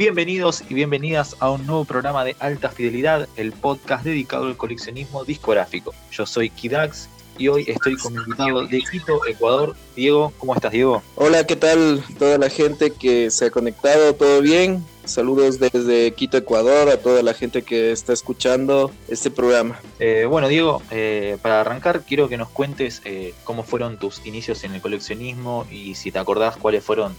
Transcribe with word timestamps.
Bienvenidos 0.00 0.64
y 0.66 0.72
bienvenidas 0.72 1.36
a 1.40 1.50
un 1.50 1.66
nuevo 1.66 1.84
programa 1.84 2.24
de 2.24 2.34
Alta 2.38 2.70
Fidelidad, 2.70 3.28
el 3.36 3.52
podcast 3.52 4.02
dedicado 4.02 4.46
al 4.46 4.56
coleccionismo 4.56 5.26
discográfico. 5.26 5.92
Yo 6.10 6.24
soy 6.24 6.48
Kidax 6.48 7.10
y 7.36 7.48
hoy 7.48 7.66
estoy 7.68 7.98
con 7.98 8.14
mi 8.14 8.22
invitado 8.22 8.66
de 8.66 8.80
Quito, 8.80 9.20
Ecuador, 9.26 9.76
Diego. 9.94 10.32
¿Cómo 10.38 10.54
estás, 10.54 10.72
Diego? 10.72 11.02
Hola, 11.16 11.44
¿qué 11.46 11.54
tal 11.54 12.02
toda 12.18 12.38
la 12.38 12.48
gente 12.48 12.92
que 12.92 13.30
se 13.30 13.44
ha 13.44 13.50
conectado? 13.50 14.14
¿Todo 14.14 14.40
bien? 14.40 14.82
Saludos 15.10 15.58
desde 15.58 16.12
Quito, 16.12 16.36
Ecuador, 16.36 16.88
a 16.88 16.96
toda 16.98 17.24
la 17.24 17.34
gente 17.34 17.62
que 17.62 17.90
está 17.90 18.12
escuchando 18.12 18.92
este 19.08 19.28
programa. 19.28 19.80
Eh, 19.98 20.24
bueno, 20.24 20.46
Diego, 20.46 20.82
eh, 20.92 21.36
para 21.42 21.62
arrancar, 21.62 22.02
quiero 22.02 22.28
que 22.28 22.36
nos 22.36 22.48
cuentes 22.48 23.02
eh, 23.04 23.34
cómo 23.42 23.64
fueron 23.64 23.98
tus 23.98 24.24
inicios 24.24 24.62
en 24.62 24.72
el 24.72 24.80
coleccionismo 24.80 25.66
y 25.68 25.96
si 25.96 26.12
te 26.12 26.20
acordás 26.20 26.56
cuáles 26.56 26.84
fueron 26.84 27.16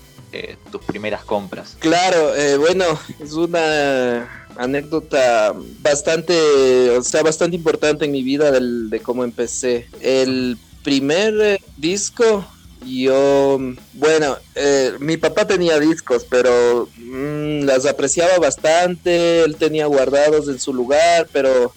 tus 0.72 0.82
primeras 0.84 1.26
compras. 1.26 1.76
Claro, 1.80 2.32
bueno, 2.62 2.86
es 3.20 3.34
una 3.34 4.48
anécdota 4.56 5.54
bastante, 5.82 6.92
o 6.92 7.04
sea, 7.04 7.22
bastante 7.22 7.58
importante 7.58 8.06
en 8.06 8.14
mi 8.14 8.24
vida 8.24 8.50
de 8.52 9.00
cómo 9.02 9.26
empecé. 9.26 9.90
El 10.00 10.58
primer 10.82 11.60
disco 11.76 12.46
yo, 12.86 13.60
bueno, 13.94 14.38
eh, 14.56 14.94
mi 15.00 15.18
papá 15.18 15.46
tenía 15.46 15.80
discos, 15.80 16.26
pero 16.28 16.90
mm, 16.98 17.31
las 17.66 17.86
apreciaba 17.86 18.38
bastante, 18.40 19.44
él 19.44 19.56
tenía 19.56 19.86
guardados 19.86 20.48
en 20.48 20.60
su 20.60 20.74
lugar, 20.74 21.28
pero 21.32 21.74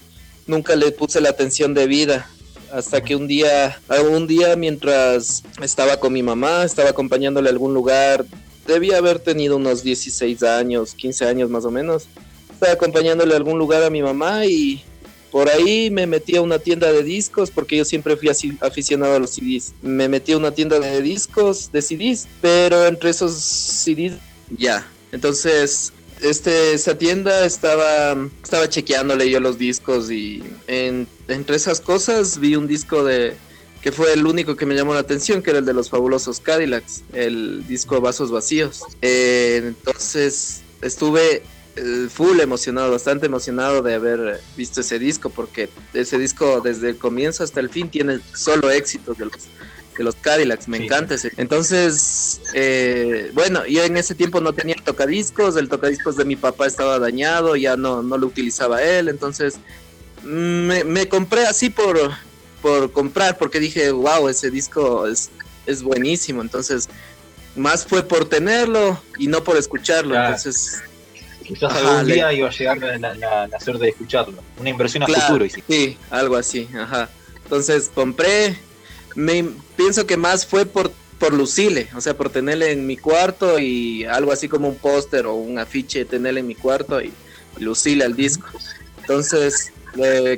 nunca 0.47 0.77
le 0.77 0.92
puse 0.92 1.20
la 1.20 1.31
atención 1.31 1.75
de 1.75 1.86
vida. 1.86 2.31
Hasta 2.72 3.03
que 3.03 3.14
un 3.14 3.28
día, 3.28 3.81
un 4.11 4.27
día 4.27 4.56
mientras 4.56 5.44
estaba 5.62 5.98
con 5.98 6.12
mi 6.12 6.22
mamá, 6.22 6.64
estaba 6.64 6.91
acompañándole 6.91 7.48
a 7.48 7.53
algún 7.53 7.72
lugar, 7.72 8.25
debía 8.66 8.98
haber 8.98 9.20
tenido 9.20 9.56
unos 9.56 9.83
16 9.83 10.42
años, 10.42 10.94
15 10.94 11.27
años 11.27 11.50
más 11.50 11.64
o 11.64 11.70
menos. 11.70 12.09
Estaba 12.53 12.72
acompañándole 12.72 13.34
a 13.34 13.36
algún 13.36 13.59
lugar 13.59 13.83
a 13.83 13.91
mi 13.91 14.03
mamá 14.03 14.47
y 14.47 14.83
por 15.31 15.48
ahí 15.48 15.91
me 15.91 16.06
metí 16.06 16.36
a 16.36 16.42
una 16.42 16.61
tienda 16.61 16.92
de 16.92 17.03
discos, 17.03 17.50
porque 17.50 17.77
yo 17.77 17.84
siempre 17.84 18.16
fui 18.16 18.28
así 18.28 18.56
aficionado 18.61 19.16
a 19.16 19.19
los 19.19 19.31
CDs. 19.31 19.72
Me 19.83 20.09
metí 20.09 20.33
a 20.33 20.36
una 20.36 20.53
tienda 20.53 20.78
de 20.78 21.03
discos, 21.03 21.72
de 21.72 21.83
CDs, 21.83 22.28
pero 22.41 22.86
entre 22.86 23.11
esos 23.11 23.34
CDs, 23.34 24.14
ya. 24.56 24.86
Entonces, 25.15 25.93
este, 26.20 26.75
esa 26.75 26.98
tienda 26.98 27.47
estaba, 27.47 28.17
estaba 28.43 28.69
chequeándole 28.69 29.31
yo 29.31 29.39
los 29.41 29.59
discos 29.59 30.11
y 30.11 30.43
entre 30.67 31.56
esas 31.56 31.81
cosas 31.81 32.39
vi 32.41 32.56
un 32.56 32.67
disco 32.67 33.05
de 33.05 33.37
que 33.81 33.93
fue 33.93 34.12
el 34.15 34.27
único 34.27 34.56
que 34.56 34.67
me 34.67 34.75
llamó 34.75 34.95
la 34.95 35.01
atención, 35.01 35.43
que 35.43 35.51
era 35.51 35.59
el 35.59 35.67
de 35.67 35.75
los 35.75 35.91
fabulosos 35.91 36.41
Cadillacs, 36.41 37.05
el 37.12 37.67
disco 37.69 38.01
Vasos 38.01 38.31
Vacíos. 38.31 38.83
Eh, 39.03 39.61
entonces 39.62 40.62
estuve 40.81 41.43
eh, 41.77 42.09
full 42.09 42.41
emocionado, 42.41 42.91
bastante 42.91 43.27
emocionado 43.27 43.83
de 43.83 43.95
haber 43.95 44.41
visto 44.56 44.81
ese 44.81 44.99
disco, 44.99 45.28
porque 45.28 45.69
ese 45.93 46.19
disco 46.19 46.61
desde 46.61 46.89
el 46.91 46.99
comienzo 46.99 47.45
hasta 47.45 47.61
el 47.61 47.69
fin 47.69 47.91
tiene 47.91 48.21
solo 48.33 48.71
éxitos 48.71 49.19
de 49.19 49.27
los, 49.27 49.34
de 49.99 50.05
los 50.05 50.15
Cadillacs, 50.15 50.67
me 50.67 50.78
encanta 50.78 51.17
ese. 51.17 51.33
Entonces, 51.37 52.41
eh, 52.55 53.31
bueno, 53.34 53.67
yo 53.67 53.84
en 53.84 53.97
ese 53.97 54.15
tiempo 54.15 54.41
no 54.41 54.53
tenía 54.53 54.77
tocadiscos, 54.95 55.56
el 55.56 55.69
tocadiscos 55.69 56.16
de 56.16 56.25
mi 56.25 56.37
papá 56.37 56.66
estaba 56.66 56.99
dañado, 56.99 57.56
ya 57.56 57.77
no, 57.77 58.03
no 58.03 58.16
lo 58.16 58.27
utilizaba 58.27 58.82
él, 58.82 59.09
entonces 59.09 59.56
me, 60.22 60.84
me 60.84 61.09
compré 61.09 61.47
así 61.47 61.71
por, 61.71 61.99
por 62.62 62.93
comprar, 62.93 63.37
porque 63.37 63.60
dije, 63.60 63.91
wow, 63.91 64.28
ese 64.28 64.50
disco 64.50 65.06
es, 65.06 65.31
es 65.66 65.82
buenísimo, 65.82 66.43
entonces 66.43 66.88
más 67.56 67.84
fue 67.84 68.03
por 68.03 68.28
tenerlo 68.28 69.00
y 69.19 69.27
no 69.27 69.43
por 69.43 69.56
escucharlo, 69.56 70.15
entonces 70.15 70.82
Quizás 71.44 71.75
algún 71.75 72.06
día 72.06 72.32
iba 72.32 72.49
a 72.49 72.50
llegar 72.50 72.78
la, 72.78 73.15
la, 73.15 73.61
suerte 73.61 73.84
de 73.84 73.91
escucharlo. 73.91 74.43
Una 74.59 74.71
inversión 74.71 75.03
a 75.03 75.06
futuro. 75.06 75.44
Sí, 75.69 75.99
algo 76.09 76.37
así. 76.37 76.66
Ajá. 76.75 77.11
Entonces 77.43 77.91
compré. 77.94 78.56
Me 79.15 79.44
pienso 79.76 80.06
que 80.06 80.16
más 80.16 80.47
fue 80.47 80.65
por, 80.65 80.91
por 81.25 81.33
Lucile, 81.33 81.89
o 81.97 82.03
sea, 82.03 82.15
por 82.15 82.29
tenerle 82.29 82.71
en 82.71 82.87
mi 82.87 82.99
cuarto 82.99 83.59
y 83.59 84.05
algo 84.05 84.31
así 84.31 84.47
como 84.47 84.69
un 84.69 84.77
póster 84.77 85.25
o 85.25 85.35
un 85.35 85.59
afiche, 85.59 86.05
tenerle 86.05 86.41
en 86.41 86.47
mi 86.47 86.55
cuarto 86.55 87.01
y, 87.01 87.12
Lucile 87.59 88.05
al 88.05 88.15
disco. 88.15 88.47
Entonces, 89.01 89.73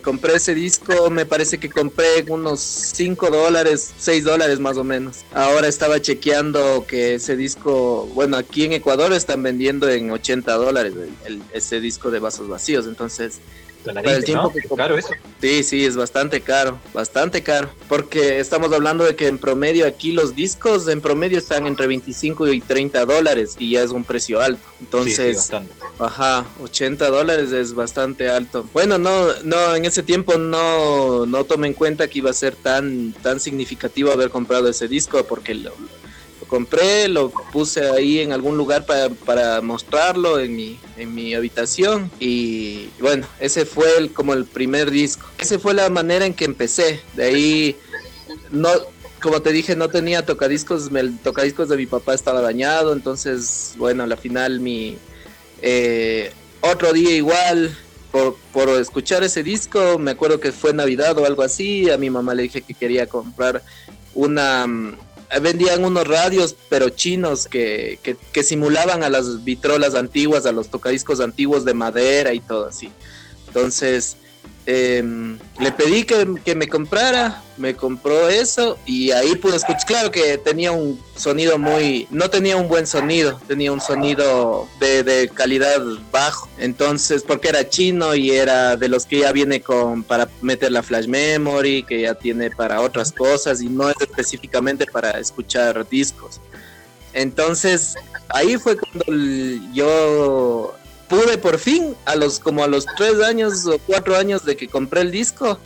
compré 0.05 0.37
ese 0.37 0.55
disco, 0.55 1.11
me 1.11 1.27
parece 1.27 1.59
que 1.59 1.71
compré 1.71 2.25
unos 2.29 2.61
5 2.61 3.31
dólares, 3.31 3.95
6 3.99 4.23
dólares 4.23 4.61
más 4.61 4.77
o 4.77 4.85
menos. 4.85 5.25
Ahora 5.33 5.67
estaba 5.67 6.01
chequeando 6.01 6.85
que 6.87 7.15
ese 7.15 7.37
disco, 7.37 8.07
bueno, 8.15 8.37
aquí 8.37 8.65
en 8.65 8.75
Ecuador 8.75 9.13
están 9.13 9.43
vendiendo 9.43 9.89
en 9.89 10.13
80 10.13 10.53
dólares 10.55 10.95
ese 11.53 11.81
disco 11.81 12.13
de 12.13 12.21
vasos 12.21 12.47
vacíos, 12.49 12.87
entonces 12.87 13.41
el 13.87 14.25
tiempo 14.25 14.53
que 14.53 14.61
caro 14.77 14.97
eso. 14.97 15.13
Sí, 15.41 15.63
sí, 15.63 15.85
es 15.85 15.97
bastante 15.97 16.41
caro, 16.41 16.79
bastante 16.93 17.43
caro. 17.43 17.71
Porque 17.89 18.41
estamos 18.41 18.73
hablando 18.73 19.05
de 19.05 19.17
que 19.17 19.29
en 19.29 19.39
promedio 19.39 19.87
aquí 19.87 20.13
los 20.13 20.35
discos 20.35 20.89
en 20.89 21.01
promedio 21.01 21.39
están 21.39 21.67
entre 21.67 21.87
25 21.87 22.49
y 22.49 22.61
30 22.61 23.05
dólares 23.05 23.57
y 23.59 23.73
ya 23.73 23.83
es 23.83 23.91
un 23.91 24.05
precio 24.05 24.41
alto. 24.41 24.63
Entonces, 24.81 25.51
sí, 25.51 25.57
ajá, 25.99 26.47
80 26.63 27.09
dólares 27.09 27.53
es 27.53 27.75
bastante 27.75 28.29
alto. 28.29 28.69
Bueno, 28.73 28.99
no, 28.99 29.27
no, 29.45 29.75
en 29.75 29.85
ese 29.85 30.03
tiempo 30.03 30.37
no, 30.39 31.27
no 31.27 31.45
tomé 31.45 31.69
en 31.69 31.75
cuenta 31.75 32.09
que 32.09 32.19
iba 32.19 32.31
a 32.31 32.35
ser 32.35 32.55
tan, 32.57 33.13
tan 33.23 33.41
significativo 33.41 34.11
haber 34.11 34.31
comprado 34.31 34.69
ese 34.69 34.89
disco 34.89 35.25
porque 35.25 35.55
lo, 35.55 35.73
compré, 36.47 37.09
lo 37.09 37.31
puse 37.31 37.89
ahí 37.91 38.21
en 38.21 38.33
algún 38.33 38.57
lugar 38.57 38.87
para, 38.87 39.61
mostrarlo 39.61 40.39
en 40.39 40.57
mi, 40.57 40.79
en 40.97 41.15
mi 41.15 41.34
habitación 41.34 42.11
y 42.21 42.89
bueno, 43.01 43.27
ese 43.41 43.67
fue 43.67 43.99
el, 43.99 44.12
como 44.12 44.34
el 44.34 44.45
primer 44.45 44.91
disco. 44.91 45.27
Esa 45.39 45.59
fue 45.59 45.75
la 45.75 45.89
manera 45.91 46.27
en 46.27 46.35
que 46.35 46.45
empecé. 46.45 47.01
De 47.15 47.25
ahí, 47.25 47.77
no, 48.51 48.71
como 49.21 49.43
te 49.43 49.53
dije, 49.53 49.77
no 49.77 49.89
tenía 49.89 50.25
tocadiscos, 50.25 50.91
el 50.95 51.19
tocadiscos 51.19 51.69
de 51.69 51.77
mi 51.77 51.87
papá 51.87 52.15
estaba 52.15 52.41
dañado, 52.41 52.93
entonces 52.93 53.75
bueno, 53.77 54.05
a 54.05 54.06
la 54.06 54.17
final 54.17 54.61
mi... 54.61 54.97
Eh, 55.62 56.33
otro 56.61 56.93
día 56.93 57.15
igual, 57.15 57.77
por, 58.11 58.37
por, 58.53 58.69
escuchar 58.71 59.23
ese 59.25 59.43
disco, 59.43 59.99
me 59.99 60.11
acuerdo 60.11 60.41
que 60.41 60.53
fue 60.53 60.73
Navidad 60.73 61.17
o 61.19 61.25
algo 61.25 61.43
así, 61.43 61.91
a 61.91 61.97
mi 61.97 62.11
mamá 62.11 62.35
le 62.35 62.45
dije 62.45 62.62
que 62.62 62.75
quería 62.75 63.06
comprar 63.06 63.62
una, 64.15 64.67
eh, 64.67 65.06
vendían 65.41 65.84
unos 65.84 66.06
radios, 66.06 66.56
pero 66.69 66.88
chinos, 66.88 67.47
que, 67.47 67.98
que, 68.32 68.42
simulaban 68.42 69.03
a 69.03 69.10
las 69.10 69.44
vitrolas 69.44 69.94
antiguas, 69.94 70.47
a 70.47 70.53
los 70.53 70.69
tocadiscos 70.69 71.20
antiguos 71.20 71.64
de 71.64 71.75
madera 71.75 72.32
y 72.32 72.41
todo 72.41 72.66
así. 72.66 72.91
Entonces, 73.47 74.16
Em, 74.69 75.39
le 75.61 75.71
pedí 75.71 76.03
que, 76.03 76.55
me 76.57 76.69
comprara, 76.69 77.41
me 77.57 77.77
compró 77.77 78.29
eso 78.29 78.77
y 78.84 79.12
ahí 79.12 79.37
pude 79.37 79.57
escuchar. 79.57 79.87
Claro 79.87 80.11
que 80.11 80.39
tenía 80.39 80.73
un 80.73 81.01
sonido 81.15 81.57
muy, 81.57 82.09
no 82.11 82.29
tenía 82.31 82.56
un 82.56 82.67
buen 82.67 82.85
sonido, 82.89 83.41
tenía 83.47 83.71
un 83.71 83.81
sonido 83.81 84.69
de, 84.81 85.31
calidad 85.33 85.81
bajo. 86.11 86.49
Entonces, 86.59 87.23
porque 87.23 87.49
era 87.49 87.69
chino 87.69 88.17
y 88.17 88.33
era 88.33 88.77
de 88.77 88.89
los 88.89 89.06
que 89.06 89.21
ya 89.21 89.31
viene 89.31 89.61
con 89.61 90.03
para 90.03 90.29
meter 90.43 90.73
la 90.73 90.83
flash 90.83 91.06
memory, 91.06 91.85
que 91.85 92.03
ya 92.03 92.15
tiene 92.15 92.51
para 92.51 92.81
otras 92.81 93.12
cosas 93.12 93.62
y 93.62 93.69
no 93.69 93.88
es 93.88 93.97
específicamente 94.00 94.85
para 94.87 95.12
escuchar 95.12 95.88
discos. 95.88 96.41
Entonces, 97.12 97.94
ahí 98.31 98.56
fue 98.56 98.76
cuando 98.76 99.05
yo 99.73 100.75
pude 101.08 101.38
por 101.38 101.58
fin, 101.58 101.94
a 102.05 102.17
los 102.17 102.38
como 102.38 102.64
a 102.64 102.67
los 102.67 102.87
tres 102.97 103.20
años 103.20 103.67
o 103.67 103.79
cuatro 103.79 104.17
años 104.17 104.44
de 104.44 104.56
que 104.56 104.69
compré 104.69 105.03
el 105.03 105.11
disco, 105.11 105.58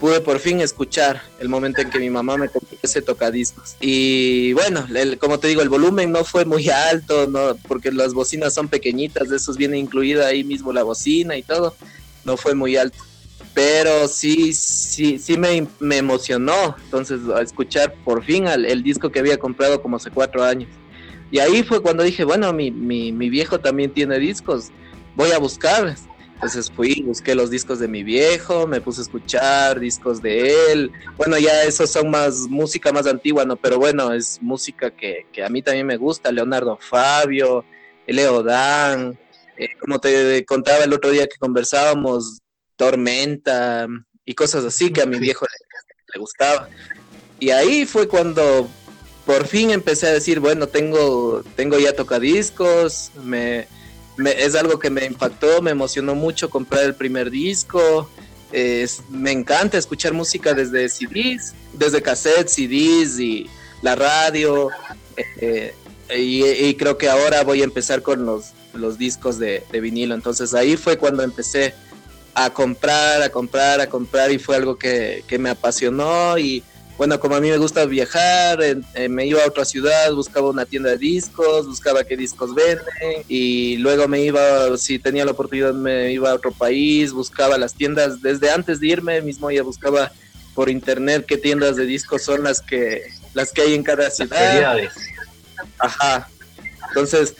pude 0.00 0.20
por 0.20 0.38
fin 0.38 0.60
escuchar 0.60 1.22
el 1.38 1.48
momento 1.48 1.82
en 1.82 1.90
que 1.90 1.98
mi 1.98 2.08
mamá 2.08 2.36
me 2.36 2.48
compró 2.48 2.76
ese 2.82 3.02
tocadiscos. 3.02 3.76
Y 3.80 4.52
bueno, 4.54 4.86
como 5.18 5.38
te 5.38 5.48
digo, 5.48 5.60
el 5.60 5.68
volumen 5.68 6.10
no 6.10 6.24
fue 6.24 6.44
muy 6.44 6.70
alto, 6.70 7.26
no, 7.26 7.56
porque 7.68 7.92
las 7.92 8.14
bocinas 8.14 8.54
son 8.54 8.68
pequeñitas, 8.68 9.28
de 9.28 9.36
esos 9.36 9.56
viene 9.56 9.78
incluida 9.78 10.26
ahí 10.26 10.42
mismo 10.42 10.72
la 10.72 10.82
bocina 10.82 11.36
y 11.36 11.42
todo, 11.42 11.76
no 12.24 12.36
fue 12.36 12.54
muy 12.54 12.76
alto. 12.76 12.98
Pero 13.52 14.08
sí, 14.08 14.52
sí, 14.54 15.18
sí 15.18 15.36
me, 15.36 15.66
me 15.80 15.98
emocionó, 15.98 16.76
entonces, 16.84 17.20
a 17.34 17.42
escuchar 17.42 17.94
por 18.04 18.24
fin 18.24 18.46
el 18.46 18.82
disco 18.82 19.10
que 19.10 19.18
había 19.18 19.38
comprado 19.38 19.82
como 19.82 19.96
hace 19.96 20.10
cuatro 20.10 20.42
años. 20.42 20.68
Y 21.30 21.38
ahí 21.38 21.62
fue 21.62 21.80
cuando 21.80 22.02
dije, 22.02 22.24
bueno, 22.24 22.52
mi, 22.52 22.70
mi, 22.70 23.12
mi 23.12 23.30
viejo 23.30 23.60
también 23.60 23.92
tiene 23.92 24.18
discos, 24.18 24.70
voy 25.14 25.30
a 25.30 25.38
buscar. 25.38 25.94
Entonces 26.34 26.70
fui, 26.70 27.02
busqué 27.02 27.34
los 27.34 27.50
discos 27.50 27.80
de 27.80 27.86
mi 27.86 28.02
viejo, 28.02 28.66
me 28.66 28.80
puse 28.80 29.02
a 29.02 29.04
escuchar 29.04 29.78
discos 29.78 30.22
de 30.22 30.72
él. 30.72 30.90
Bueno, 31.18 31.38
ya 31.38 31.64
esos 31.64 31.90
son 31.90 32.10
más 32.10 32.48
música 32.48 32.92
más 32.92 33.06
antigua, 33.06 33.44
¿no? 33.44 33.56
Pero 33.56 33.78
bueno, 33.78 34.12
es 34.14 34.40
música 34.40 34.90
que, 34.90 35.26
que 35.32 35.44
a 35.44 35.50
mí 35.50 35.60
también 35.60 35.86
me 35.86 35.98
gusta. 35.98 36.32
Leonardo 36.32 36.78
Fabio, 36.80 37.64
Leo 38.06 38.42
Dan, 38.42 39.18
eh, 39.58 39.68
como 39.78 40.00
te 40.00 40.42
contaba 40.46 40.84
el 40.84 40.94
otro 40.94 41.10
día 41.10 41.26
que 41.26 41.36
conversábamos, 41.38 42.38
Tormenta 42.74 43.86
y 44.24 44.34
cosas 44.34 44.64
así 44.64 44.90
que 44.90 45.02
a 45.02 45.06
mi 45.06 45.18
viejo 45.18 45.44
le, 45.44 45.66
le 46.14 46.20
gustaba. 46.20 46.70
Y 47.38 47.50
ahí 47.50 47.84
fue 47.84 48.08
cuando 48.08 48.66
por 49.26 49.46
fin 49.46 49.70
empecé 49.70 50.06
a 50.06 50.12
decir, 50.12 50.40
bueno, 50.40 50.66
tengo, 50.66 51.42
tengo 51.56 51.78
ya 51.78 51.94
tocadiscos, 51.94 53.10
me 53.22 53.66
es 54.28 54.54
algo 54.54 54.78
que 54.78 54.90
me 54.90 55.04
impactó, 55.04 55.62
me 55.62 55.70
emocionó 55.70 56.14
mucho 56.14 56.50
comprar 56.50 56.84
el 56.84 56.94
primer 56.94 57.30
disco. 57.30 58.10
me 59.10 59.32
encanta 59.32 59.78
escuchar 59.78 60.12
música 60.12 60.52
desde 60.52 60.88
CDs, 60.88 61.54
desde 61.72 62.02
cassettes, 62.02 62.52
CDs 62.52 63.18
y 63.18 63.48
la 63.82 63.94
radio. 63.94 64.68
Eh, 65.38 65.74
y, 66.16 66.74
creo 66.74 66.98
que 66.98 67.08
ahora 67.08 67.44
voy 67.44 67.60
a 67.60 67.64
empezar 67.64 68.02
con 68.02 68.26
los, 68.26 68.52
los 68.74 68.98
discos 68.98 69.38
de, 69.38 69.64
vinilo. 69.72 70.14
Entonces 70.14 70.54
ahí 70.54 70.76
fue 70.76 70.98
cuando 70.98 71.22
empecé 71.22 71.74
a 72.34 72.50
comprar, 72.50 73.22
a 73.22 73.30
comprar, 73.30 73.80
a 73.80 73.88
comprar 73.88 74.30
y 74.32 74.38
fue 74.38 74.56
algo 74.56 74.76
que, 74.76 75.24
que 75.26 75.38
me 75.38 75.50
apasionó 75.50 76.38
y 76.38 76.62
bueno, 77.00 77.18
como 77.18 77.34
a 77.34 77.40
mí 77.40 77.48
me 77.48 77.56
gusta 77.56 77.86
viajar, 77.86 78.58
me 79.08 79.24
iba 79.24 79.42
a 79.42 79.46
otra 79.46 79.64
ciudad, 79.64 80.12
buscaba 80.12 80.50
una 80.50 80.66
tienda 80.66 80.90
de 80.90 80.98
discos, 80.98 81.66
buscaba 81.66 82.04
qué 82.04 82.14
discos 82.14 82.54
venden 82.54 83.24
y 83.26 83.78
luego 83.78 84.06
me 84.06 84.20
iba, 84.20 84.76
si 84.76 84.98
tenía 84.98 85.24
la 85.24 85.30
oportunidad, 85.30 85.72
me 85.72 86.12
iba 86.12 86.30
a 86.30 86.34
otro 86.34 86.52
país, 86.52 87.14
buscaba 87.14 87.56
las 87.56 87.72
tiendas, 87.72 88.20
desde 88.20 88.50
antes 88.50 88.80
de 88.80 88.88
irme 88.88 89.22
mismo 89.22 89.50
ya 89.50 89.62
buscaba 89.62 90.12
por 90.54 90.68
internet 90.68 91.24
qué 91.26 91.38
tiendas 91.38 91.76
de 91.76 91.86
discos 91.86 92.20
son 92.20 92.42
las 92.42 92.60
que 92.60 93.04
las 93.32 93.50
que 93.50 93.62
hay 93.62 93.72
en 93.72 93.82
cada 93.82 94.10
ciudad. 94.10 94.76
Ajá. 95.78 96.28
Entonces, 96.88 97.34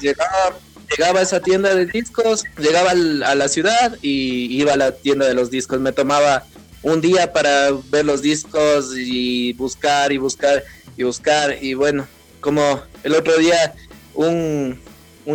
llegaba, 0.00 0.56
llegaba 0.96 1.20
a 1.20 1.22
esa 1.22 1.40
tienda 1.40 1.74
de 1.74 1.84
discos, 1.84 2.44
llegaba 2.56 2.92
a 2.92 3.34
la 3.34 3.48
ciudad 3.48 3.98
y 4.00 4.58
iba 4.58 4.72
a 4.72 4.78
la 4.78 4.92
tienda 4.92 5.26
de 5.26 5.34
los 5.34 5.50
discos, 5.50 5.80
me 5.80 5.92
tomaba 5.92 6.46
un 6.86 7.00
día 7.00 7.32
para 7.32 7.72
ver 7.90 8.04
los 8.04 8.22
discos 8.22 8.96
y 8.96 9.52
buscar 9.54 10.12
y 10.12 10.18
buscar 10.18 10.62
y 10.96 11.02
buscar. 11.02 11.58
Y 11.60 11.74
bueno, 11.74 12.06
como 12.40 12.80
el 13.02 13.14
otro 13.14 13.36
día 13.38 13.74
un, 14.14 14.78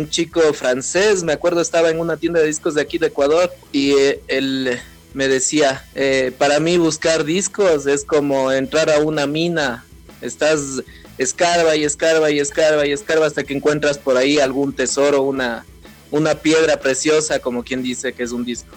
chico 0.08 0.40
francés, 0.54 1.22
me 1.22 1.34
acuerdo, 1.34 1.60
estaba 1.60 1.90
en 1.90 2.00
una 2.00 2.16
tienda 2.16 2.40
de 2.40 2.46
discos 2.46 2.74
de 2.74 2.80
aquí 2.80 2.96
de 2.96 3.08
Ecuador 3.08 3.52
y 3.70 3.92
eh, 3.92 4.22
él 4.28 4.80
me 5.12 5.28
decía, 5.28 5.86
eh, 5.94 6.32
para 6.38 6.58
mí 6.58 6.78
buscar 6.78 7.24
discos 7.24 7.86
es 7.86 8.02
como 8.02 8.50
entrar 8.50 8.88
a 8.88 9.00
una 9.00 9.26
mina, 9.26 9.84
estás 10.22 10.82
escarba 11.18 11.76
y 11.76 11.84
escarba 11.84 12.30
y 12.30 12.40
escarba 12.40 12.86
y 12.86 12.92
escarba 12.92 13.26
hasta 13.26 13.44
que 13.44 13.52
encuentras 13.52 13.98
por 13.98 14.16
ahí 14.16 14.38
algún 14.38 14.72
tesoro, 14.72 15.20
una, 15.20 15.66
una 16.10 16.34
piedra 16.34 16.80
preciosa, 16.80 17.40
como 17.40 17.62
quien 17.62 17.82
dice 17.82 18.14
que 18.14 18.22
es 18.22 18.32
un 18.32 18.46
disco. 18.46 18.74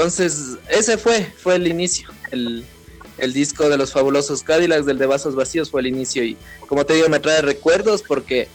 Entonces, 0.00 0.56
ese 0.70 0.96
fue, 0.96 1.22
fue 1.24 1.56
el 1.56 1.66
inicio. 1.66 2.08
El, 2.30 2.64
disco 3.34 3.68
de 3.68 3.76
los 3.76 3.92
fabulosos 3.92 4.42
Cadillacs, 4.42 4.86
del 4.86 4.96
de 4.96 5.04
Vasos 5.04 5.34
Vacíos, 5.34 5.70
fue 5.70 5.82
el 5.82 5.88
inicio. 5.88 6.24
Y 6.24 6.38
como 6.66 6.86
te 6.86 6.94
digo, 6.94 7.10
me 7.10 7.20
trae 7.20 7.42
recuerdos 7.42 8.02
porque 8.02 8.48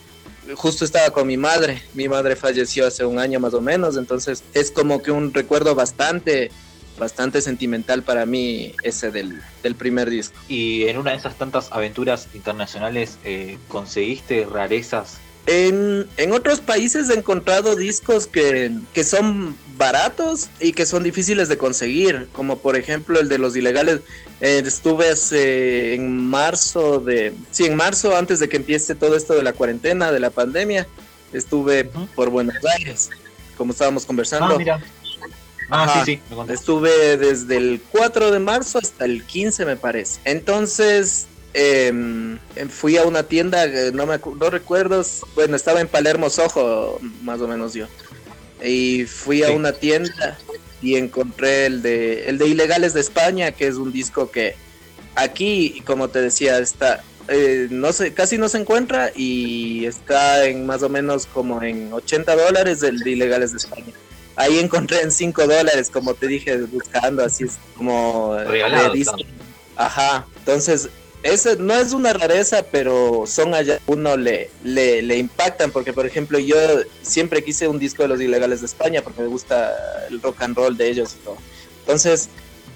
justo 0.56 0.84
estaba 0.84 1.12
con 1.12 1.28
mi 1.28 1.38
madre. 1.38 1.84
Mi 1.94 2.10
madre 2.10 2.36
falleció 2.36 2.88
hace 2.88 3.06
un 3.06 3.20
año 3.20 3.40
más 3.40 3.54
o 3.54 3.62
menos. 3.62 3.96
Entonces, 3.96 4.44
es 4.56 4.72
como 4.72 5.04
que 5.04 5.12
un 5.12 5.36
recuerdo 5.36 5.76
bastante, 5.76 6.50
bastante 6.98 7.42
sentimental 7.42 8.02
para 8.02 8.26
mí 8.26 8.74
ese 8.82 9.12
del, 9.12 9.44
primer 9.78 10.10
disco. 10.10 10.40
Y 10.48 10.88
en 10.88 10.98
una 10.98 11.12
de 11.12 11.18
esas 11.18 11.38
tantas 11.38 11.72
aventuras 11.72 12.28
internacionales, 12.34 13.20
eh, 13.24 13.60
¿conseguiste 13.68 14.48
rarezas 14.52 15.20
en, 15.48 16.32
otros 16.32 16.60
países 16.60 17.10
he 17.10 17.14
encontrado 17.14 17.76
discos 17.76 18.28
que, 18.28 18.72
son 19.04 19.56
baratos 19.78 20.50
y 20.60 20.74
que 20.74 20.86
son 20.86 21.04
difíciles 21.04 21.50
de 21.50 21.58
conseguir, 21.58 22.28
como 22.32 22.60
por 22.60 22.76
ejemplo 22.76 23.20
el 23.20 23.30
de 23.30 23.38
los 23.38 23.56
ilegales. 23.56 24.02
Eh, 24.42 24.64
estuve 24.66 25.94
en 25.94 26.28
marzo 26.28 27.00
de, 27.00 27.34
sí, 27.52 27.66
en 27.66 27.76
marzo 27.76 28.16
antes 28.18 28.40
de 28.40 28.50
que 28.50 28.58
empiece 28.58 28.96
todo 28.96 29.16
esto 29.16 29.34
de 29.34 29.44
la 29.44 29.54
cuarentena, 29.54 30.12
de 30.12 30.20
la 30.20 30.30
pandemia, 30.30 30.88
estuve 31.34 31.86
por 32.16 32.30
Buenos 32.30 32.56
Aires, 32.78 33.10
como 33.58 33.72
estábamos 33.72 34.06
conversando. 34.06 34.56
Ah, 34.56 34.58
mira. 34.58 34.84
Ah, 35.70 36.04
sí, 36.06 36.22
sí, 36.28 36.54
Estuve 36.54 37.18
desde 37.18 37.58
el 37.58 37.82
4 37.92 38.32
de 38.32 38.40
marzo 38.40 38.78
hasta 38.78 39.06
el 39.06 39.24
15, 39.24 39.66
me 39.66 39.76
parece. 39.76 40.20
Entonces, 40.24 41.28
Em, 41.58 42.38
fui 42.70 42.98
a 42.98 43.06
una 43.06 43.24
tienda, 43.24 43.64
eh, 43.64 43.92
no 43.94 44.06
me 44.06 44.20
no 44.20 44.50
recuerdo, 44.50 45.02
bueno, 45.36 45.56
estaba 45.56 45.80
en 45.80 45.88
Palermo 45.88 46.30
Sojo, 46.30 47.00
más 47.24 47.40
o 47.40 47.48
menos 47.48 47.74
yo. 47.74 47.88
Y 48.62 49.06
fui 49.06 49.42
a 49.42 49.52
una 49.52 49.72
tienda 49.72 50.38
y 50.82 50.96
encontré 50.96 51.68
el 51.68 51.82
de 51.82 52.28
el 52.28 52.38
de 52.38 52.48
Ilegales 52.48 52.94
de 52.94 53.00
España, 53.00 53.54
que 53.54 53.68
es 53.68 53.76
un 53.76 53.94
disco 53.94 54.30
que 54.32 54.56
aquí, 55.16 55.82
como 55.86 56.10
te 56.10 56.22
decía, 56.22 56.60
está 56.60 57.02
eh, 57.30 57.68
no 57.72 57.94
sé, 57.94 58.14
casi 58.14 58.38
no 58.38 58.50
se 58.50 58.58
encuentra 58.58 59.12
y 59.16 59.86
está 59.86 60.46
en 60.46 60.66
más 60.66 60.84
o 60.84 60.90
menos 60.90 61.26
como 61.26 61.62
en 61.64 61.94
80 61.94 62.36
dólares 62.36 62.84
el 62.84 63.00
de 63.00 63.12
Ilegales 63.12 63.52
de 63.52 63.60
España. 63.60 63.94
Ahí 64.36 64.60
encontré 64.60 65.02
en 65.04 65.10
5 65.10 65.48
dólares, 65.48 65.90
como 65.90 66.16
te 66.16 66.28
dije, 66.28 66.58
buscando, 66.64 67.24
así 67.24 67.46
es 67.46 67.58
como 67.78 68.36
Regalado, 68.38 68.94
Ajá, 69.78 70.26
entonces 70.40 70.90
ese 71.26 71.56
no 71.56 71.74
es 71.74 71.92
una 71.92 72.14
rareza, 72.14 72.64
pero 72.72 73.24
son 73.26 73.56
allá, 73.56 73.80
uno 73.88 74.16
le, 74.16 74.52
le, 74.64 75.18
impactan, 75.18 75.72
porque 75.72 75.92
por 75.92 76.06
ejemplo 76.06 76.38
yo 76.38 76.56
siempre 77.02 77.44
quise 77.44 77.68
un 77.68 77.80
disco 77.80 78.04
de 78.04 78.10
los 78.10 78.22
ilegales 78.22 78.60
de 78.60 78.68
España, 78.68 79.02
porque 79.02 79.24
me 79.24 79.28
gusta 79.28 79.74
el 80.08 80.22
rock 80.22 80.44
and 80.44 80.56
roll 80.56 80.78
de 80.78 80.88
ellos 80.88 81.16
y 81.20 81.26
todo. 81.26 81.38
Entonces 81.80 82.30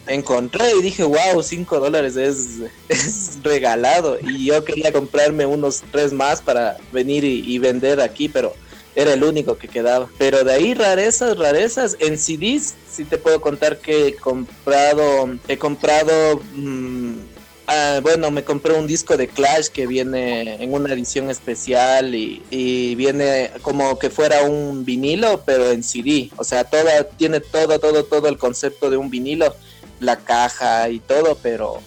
encontré 0.07 0.71
y 0.75 0.81
dije, 0.81 1.03
wow, 1.03 1.43
5 1.43 1.79
dólares 1.79 2.15
es, 2.15 2.61
es, 2.89 3.37
regalado. 3.43 4.17
Y 4.19 4.45
yo 4.45 4.63
quería 4.65 4.91
comprarme 4.91 5.45
unos 5.45 5.83
tres 5.91 6.11
más 6.11 6.41
para 6.41 6.77
venir 6.91 7.23
y, 7.23 7.59
vender 7.59 8.01
aquí, 8.01 8.29
pero 8.29 8.55
era 8.95 9.13
el 9.13 9.23
único 9.23 9.59
que 9.59 9.67
quedaba. 9.67 10.09
Pero 10.17 10.43
de 10.43 10.53
ahí 10.53 10.73
rarezas, 10.73 11.37
rarezas. 11.37 11.97
En 11.99 12.17
CDs 12.17 12.73
sí 12.89 13.05
te 13.05 13.19
puedo 13.19 13.39
contar 13.41 13.77
que 13.77 14.07
he 14.07 14.15
comprado, 14.15 15.29
he 15.47 15.57
comprado... 15.59 16.41
Mm, 16.55 17.28
Ah, 17.71 17.99
bueno, 18.01 18.31
me 18.31 18.43
compré 18.43 18.73
un 18.73 18.87
disco 18.87 19.15
de 19.15 19.27
Clash 19.27 19.67
que 19.67 19.85
viene 19.85 20.55
en 20.55 20.73
una 20.73 20.91
edición 20.91 21.29
especial 21.29 22.15
y, 22.15 22.95
viene 22.95 23.51
como 23.61 23.99
que 23.99 24.09
fuera 24.09 24.41
un 24.41 24.83
vinilo, 24.85 25.43
pero 25.45 25.69
en 25.69 25.83
CD. 25.83 26.31
O 26.37 26.43
sea, 26.43 26.63
toda, 26.63 27.03
tiene 27.03 27.41
todo, 27.41 27.77
todo, 27.77 28.05
todo 28.05 28.27
el 28.27 28.39
concepto 28.39 28.89
de 28.89 28.97
un 28.97 29.11
vinilo, 29.11 29.55
la 29.99 30.17
caja 30.17 30.89
y 30.89 30.99
todo, 30.99 31.37
pero, 31.43 31.79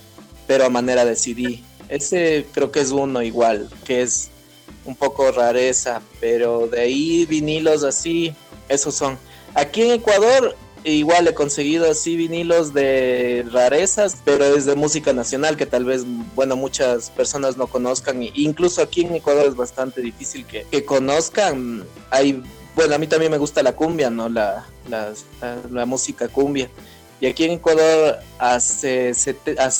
pero 0.46 0.66
a 0.66 0.68
manera 0.68 1.04
de 1.04 1.16
CD. 1.16 1.60
Ese 1.88 2.46
creo 2.52 2.70
que 2.70 2.78
es 2.78 2.92
uno 2.92 3.20
igual, 3.20 3.68
que 3.84 4.02
es 4.02 4.30
un 4.84 4.94
poco 4.94 5.32
rareza, 5.32 6.00
pero 6.20 6.68
de 6.68 6.80
ahí 6.80 7.26
vinilos 7.26 7.82
así, 7.82 8.32
esos 8.68 8.94
son. 8.94 9.18
Aquí 9.54 9.82
en 9.82 9.90
Ecuador 9.90 10.54
igual 10.84 11.28
he 11.28 11.34
conseguido 11.34 11.90
así 11.90 12.16
vinilos 12.16 12.74
de 12.74 13.44
rarezas, 13.50 14.18
pero 14.24 14.44
es 14.44 14.64
de 14.64 14.74
música 14.74 15.12
nacional 15.12 15.56
que 15.56 15.66
tal 15.66 15.84
vez, 15.84 16.04
bueno, 16.34 16.56
muchas 16.56 17.10
personas 17.10 17.56
no 17.56 17.66
conozcan. 17.66 18.22
incluso 18.22 18.82
aquí 18.82 19.02
en 19.02 19.14
Ecuador 19.14 19.46
es 19.46 19.56
bastante 19.56 20.00
difícil 20.00 20.44
que, 20.46 20.64
que 20.70 20.84
conozcan. 20.84 21.84
Hay, 22.10 22.42
bueno, 22.74 22.94
a 22.94 22.98
mí 22.98 23.06
también 23.06 23.30
me 23.30 23.38
gusta 23.38 23.62
la 23.62 23.74
cumbia, 23.74 24.10
¿no? 24.10 24.28
La, 24.28 24.66
la 25.70 25.86
música 25.86 26.28
cumbia. 26.28 26.68
Y 27.22 27.28
aquí 27.28 27.44
en 27.44 27.52
Ecuador, 27.52 28.18
hace, 28.40 29.12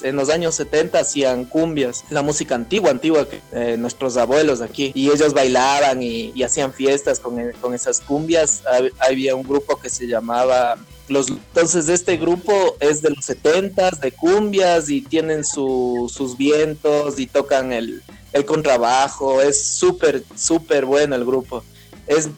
en 0.04 0.14
los 0.14 0.30
años 0.30 0.54
70 0.54 1.00
hacían 1.00 1.44
cumbias, 1.44 2.04
la 2.08 2.22
música 2.22 2.54
antigua, 2.54 2.92
antigua, 2.92 3.26
eh, 3.50 3.74
nuestros 3.76 4.16
abuelos 4.16 4.60
aquí. 4.60 4.92
Y 4.94 5.10
ellos 5.10 5.34
bailaban 5.34 6.00
y, 6.04 6.40
hacían 6.44 6.72
fiestas 6.72 7.18
con, 7.18 7.50
con, 7.60 7.74
esas 7.74 8.00
cumbias. 8.00 8.62
Había 9.00 9.34
un 9.34 9.42
grupo 9.42 9.76
que 9.80 9.90
se 9.90 10.06
llamaba 10.06 10.76
los, 11.08 11.30
entonces 11.30 11.88
este 11.88 12.16
grupo 12.16 12.76
es 12.78 13.02
de 13.02 13.10
los 13.10 13.24
70 13.24 13.90
de 13.90 14.12
cumbias 14.12 14.88
y 14.88 15.00
tienen 15.00 15.44
sus 15.44 16.36
vientos 16.36 17.18
y 17.18 17.26
tocan 17.26 17.72
el, 17.72 18.04
el 18.32 18.44
contrabajo. 18.44 19.42
Es 19.42 19.64
súper, 19.64 20.22
súper 20.36 20.84
bueno 20.84 21.16
el 21.16 21.24
grupo. 21.24 21.64
Es 22.06 22.28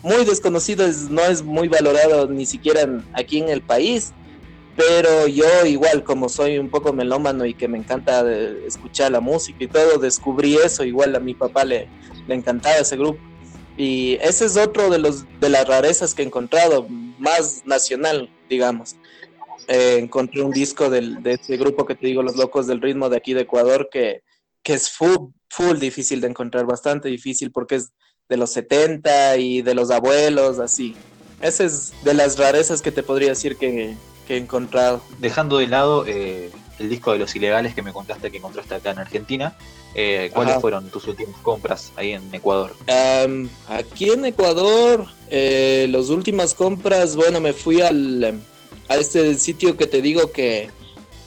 muy 0.00 0.24
desconocido, 0.24 0.88
no 1.10 1.20
es 1.20 1.42
muy 1.42 1.68
valorado 1.68 2.28
ni 2.28 2.46
siquiera 2.46 2.88
aquí 3.12 3.40
en 3.40 3.50
el 3.50 3.60
país 3.60 4.14
pero 4.76 5.26
yo 5.28 5.66
igual 5.66 6.02
como 6.02 6.28
soy 6.28 6.58
un 6.58 6.68
poco 6.68 6.92
melómano 6.92 7.44
y 7.44 7.54
que 7.54 7.68
me 7.68 7.78
encanta 7.78 8.24
escuchar 8.66 9.12
la 9.12 9.20
música 9.20 9.62
y 9.62 9.68
todo, 9.68 9.98
descubrí 9.98 10.56
eso, 10.56 10.84
igual 10.84 11.14
a 11.14 11.20
mi 11.20 11.34
papá 11.34 11.64
le, 11.64 11.88
le 12.26 12.34
encantaba 12.34 12.76
ese 12.76 12.96
grupo. 12.96 13.20
Y 13.76 14.18
ese 14.20 14.46
es 14.46 14.56
otro 14.56 14.90
de 14.90 14.98
los 14.98 15.24
de 15.40 15.48
las 15.48 15.66
rarezas 15.66 16.14
que 16.14 16.22
he 16.22 16.26
encontrado, 16.26 16.86
más 17.18 17.62
nacional, 17.64 18.30
digamos. 18.48 18.96
Eh, 19.68 19.98
encontré 19.98 20.42
un 20.42 20.50
disco 20.50 20.90
del, 20.90 21.22
de 21.22 21.34
ese 21.34 21.56
grupo 21.56 21.86
que 21.86 21.94
te 21.94 22.06
digo, 22.06 22.22
Los 22.22 22.36
Locos 22.36 22.66
del 22.66 22.80
Ritmo 22.80 23.08
de 23.08 23.16
aquí 23.16 23.32
de 23.32 23.42
Ecuador, 23.42 23.88
que, 23.90 24.22
que 24.62 24.74
es 24.74 24.90
full, 24.90 25.30
full 25.48 25.78
difícil 25.78 26.20
de 26.20 26.28
encontrar, 26.28 26.66
bastante 26.66 27.08
difícil 27.08 27.50
porque 27.50 27.76
es 27.76 27.92
de 28.28 28.36
los 28.36 28.50
70 28.50 29.36
y 29.38 29.62
de 29.62 29.74
los 29.74 29.90
abuelos, 29.90 30.58
así. 30.58 30.94
Esa 31.40 31.64
es 31.64 31.92
de 32.04 32.14
las 32.14 32.38
rarezas 32.38 32.80
que 32.82 32.92
te 32.92 33.02
podría 33.02 33.30
decir 33.30 33.56
que, 33.56 33.96
que 34.26 34.34
he 34.34 34.38
encontrado. 34.38 35.02
Dejando 35.18 35.58
de 35.58 35.66
lado 35.66 36.04
eh, 36.06 36.50
el 36.78 36.88
disco 36.88 37.12
de 37.12 37.18
los 37.18 37.34
ilegales 37.36 37.74
que 37.74 37.82
me 37.82 37.92
contaste 37.92 38.30
que 38.30 38.38
encontraste 38.38 38.74
acá 38.74 38.90
en 38.90 38.98
Argentina. 38.98 39.56
Eh, 39.94 40.30
¿Cuáles 40.34 40.60
fueron 40.60 40.88
tus 40.90 41.06
últimas 41.06 41.36
compras 41.40 41.92
ahí 41.96 42.12
en 42.12 42.34
Ecuador? 42.34 42.74
aquí 43.68 44.10
en 44.10 44.24
Ecuador, 44.24 45.06
eh, 45.30 45.86
las 45.88 46.08
últimas 46.08 46.54
compras, 46.54 47.14
bueno, 47.14 47.40
me 47.40 47.52
fui 47.52 47.80
al, 47.80 48.40
a 48.88 48.96
este 48.96 49.36
sitio 49.36 49.76
que 49.76 49.86
te 49.86 50.02
digo 50.02 50.32
que 50.32 50.70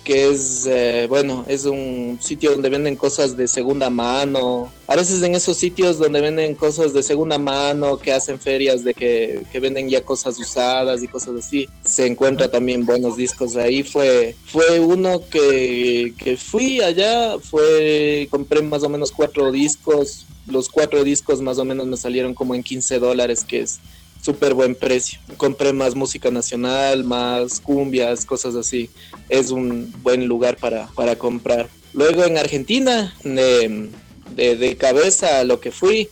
que 0.08 0.30
es, 0.30 0.66
eh, 0.66 1.06
bueno, 1.10 1.44
es 1.50 1.66
un 1.66 2.18
sitio 2.22 2.52
donde 2.52 2.70
venden 2.70 2.96
cosas 2.96 3.36
de 3.36 3.46
segunda 3.46 3.90
mano. 3.90 4.72
A 4.88 4.96
veces 4.96 5.22
en 5.22 5.36
esos 5.36 5.58
sitios 5.58 6.00
donde 6.00 6.22
venden 6.22 6.56
cosas 6.56 6.94
de 6.94 7.04
segunda 7.04 7.38
mano, 7.38 7.98
que 7.98 8.14
hacen 8.14 8.40
ferias 8.40 8.86
de 8.86 8.94
que, 8.94 9.44
que 9.52 9.60
venden 9.60 9.90
ya 9.90 10.02
cosas 10.06 10.40
usadas 10.40 11.04
y 11.04 11.10
cosas 11.10 11.36
así, 11.36 11.68
se 11.84 12.06
encuentra 12.06 12.50
también 12.50 12.86
buenos 12.86 13.18
discos. 13.18 13.58
Ahí 13.58 13.84
fue, 13.84 14.34
fue 14.46 14.80
uno 14.80 15.28
que, 15.30 16.14
que 16.18 16.38
fui 16.38 16.80
allá, 16.80 17.38
fue, 17.40 18.30
compré 18.32 18.62
más 18.62 18.84
o 18.84 18.90
menos 18.90 19.12
cuatro 19.12 19.52
discos. 19.52 20.26
Los 20.46 20.70
cuatro 20.70 21.04
discos 21.04 21.42
más 21.42 21.58
o 21.58 21.66
menos 21.66 21.86
me 21.86 21.98
salieron 21.98 22.34
como 22.34 22.56
en 22.56 22.64
15 22.64 23.00
dólares, 23.00 23.44
que 23.44 23.60
es 23.60 23.82
súper 24.22 24.54
buen 24.54 24.76
precio. 24.76 25.20
Compré 25.38 25.74
más 25.74 25.96
música 25.96 26.32
nacional, 26.32 27.04
más 27.04 27.60
cumbias, 27.60 28.26
cosas 28.26 28.56
así. 28.56 28.90
Es 29.30 29.52
un 29.52 29.94
buen 30.02 30.28
lugar 30.28 30.58
para, 30.58 30.88
para 30.88 31.16
comprar. 31.16 31.70
Luego 31.94 32.24
en 32.26 32.38
Argentina, 32.38 33.16
de, 33.24 33.90
de, 34.36 34.78
cabeza 34.78 35.44
lo 35.44 35.60
que 35.60 35.72
fui 35.72 36.10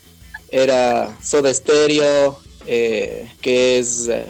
era 0.49 1.15
Soda 1.21 1.53
Stereo, 1.53 2.39
eh, 2.65 3.29
que 3.41 3.77
es 3.77 4.07
eh, 4.07 4.25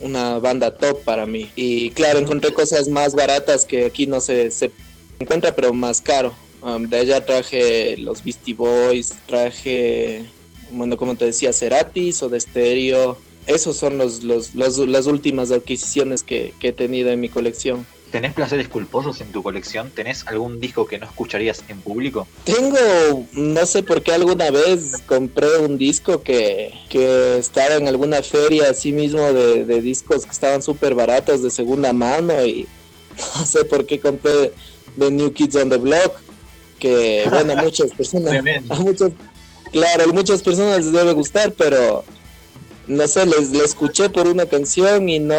una 0.00 0.38
banda 0.38 0.74
top 0.74 1.02
para 1.04 1.26
mí. 1.26 1.50
Y 1.54 1.90
claro, 1.90 2.18
encontré 2.18 2.52
cosas 2.52 2.88
más 2.88 3.14
baratas 3.14 3.64
que 3.64 3.84
aquí 3.84 4.06
no 4.06 4.20
se, 4.20 4.50
se 4.50 4.70
encuentra, 5.18 5.54
pero 5.54 5.72
más 5.72 6.00
caro. 6.00 6.34
Um, 6.62 6.88
de 6.88 6.98
allá 6.98 7.24
traje 7.24 7.96
los 7.96 8.22
Beastie 8.22 8.54
Boys, 8.54 9.14
traje 9.26 10.24
bueno, 10.72 10.96
como 10.96 11.16
te 11.16 11.26
decía, 11.26 11.52
Ceratis 11.52 12.22
o 12.22 12.28
de 12.28 12.40
Stereo. 12.40 13.18
Esos 13.46 13.76
son 13.76 13.98
los, 13.98 14.22
los, 14.22 14.54
las 14.54 15.06
últimas 15.06 15.50
adquisiciones 15.50 16.22
que, 16.22 16.54
he 16.60 16.72
tenido 16.72 17.10
en 17.10 17.20
mi 17.20 17.28
colección. 17.28 17.86
¿Tenés 18.12 18.34
placeres 18.34 18.68
culposos 18.68 19.20
en 19.22 19.32
tu 19.32 19.42
colección? 19.42 19.90
¿Tenés 19.90 20.26
algún 20.26 20.60
disco 20.60 20.86
que 20.86 20.98
no 20.98 21.06
escucharías 21.06 21.64
en 21.68 21.80
público? 21.80 22.28
Tengo, 22.44 23.26
no 23.32 23.66
sé 23.66 23.82
por 23.82 24.02
qué 24.02 24.12
alguna 24.12 24.50
vez 24.50 25.02
compré 25.06 25.56
un 25.58 25.78
disco 25.78 26.22
que, 26.22 26.72
estaba 27.38 27.76
en 27.76 27.88
alguna 27.88 28.22
feria 28.22 28.70
así 28.70 28.92
mismo 28.92 29.32
de, 29.32 29.64
de 29.64 29.80
discos 29.80 30.26
que 30.26 30.30
estaban 30.30 30.62
súper 30.62 30.94
baratos 30.94 31.42
de 31.42 31.50
segunda 31.50 31.92
mano 31.92 32.44
y 32.44 32.68
no 33.38 33.46
sé 33.46 33.64
por 33.64 33.86
qué 33.86 33.98
compré 33.98 34.52
The 34.98 35.10
New 35.10 35.32
Kids 35.32 35.56
on 35.56 35.70
the 35.70 35.78
Block, 35.78 36.20
que 36.78 37.26
bueno, 37.30 37.56
muchas 37.62 37.90
personas, 37.92 38.34
a 38.68 38.74
muchas, 38.80 39.12
Claro, 39.72 40.04
a 40.04 40.12
muchas 40.12 40.42
personas 40.42 40.84
les 40.84 40.92
debe 40.92 41.12
gustar, 41.12 41.52
pero 41.52 42.04
no 42.86 43.08
sé, 43.08 43.26
les, 43.26 43.52
escuché 43.52 44.10
por 44.10 44.26
una 44.26 44.46
canción 44.46 45.08
y 45.08 45.18
no, 45.18 45.36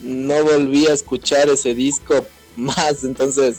no 0.00 0.44
volví 0.44 0.86
a 0.86 0.94
escuchar 0.94 1.48
ese 1.48 1.74
disco 1.74 2.26
más, 2.56 3.04
entonces 3.04 3.58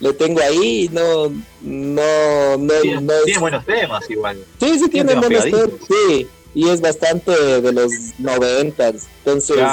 le 0.00 0.12
tengo 0.12 0.40
ahí 0.40 0.84
y 0.84 0.88
no, 0.88 1.28
no, 1.62 2.56
no, 2.58 2.80
tiene, 2.82 3.38
buenos 3.38 3.64
temas 3.64 4.10
igual. 4.10 4.44
Sí, 4.60 4.78
sí, 4.78 4.88
tiene, 4.90 5.14
buenos 5.14 5.44
temas, 5.44 5.70
sí, 5.88 6.26
y 6.54 6.68
es 6.68 6.80
bastante 6.80 7.32
de 7.62 7.72
los 7.72 7.90
noventas, 8.18 9.06
entonces, 9.18 9.64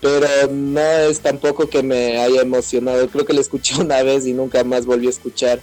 pero 0.00 0.26
no 0.50 0.80
es 0.80 1.20
tampoco 1.20 1.68
que 1.68 1.82
me 1.82 2.18
haya 2.18 2.40
emocionado, 2.40 3.06
creo 3.08 3.26
que 3.26 3.34
le 3.34 3.42
escuché 3.42 3.74
una 3.80 4.02
vez 4.02 4.26
y 4.26 4.32
nunca 4.32 4.64
más 4.64 4.86
volví 4.86 5.08
a 5.08 5.10
escuchar, 5.10 5.60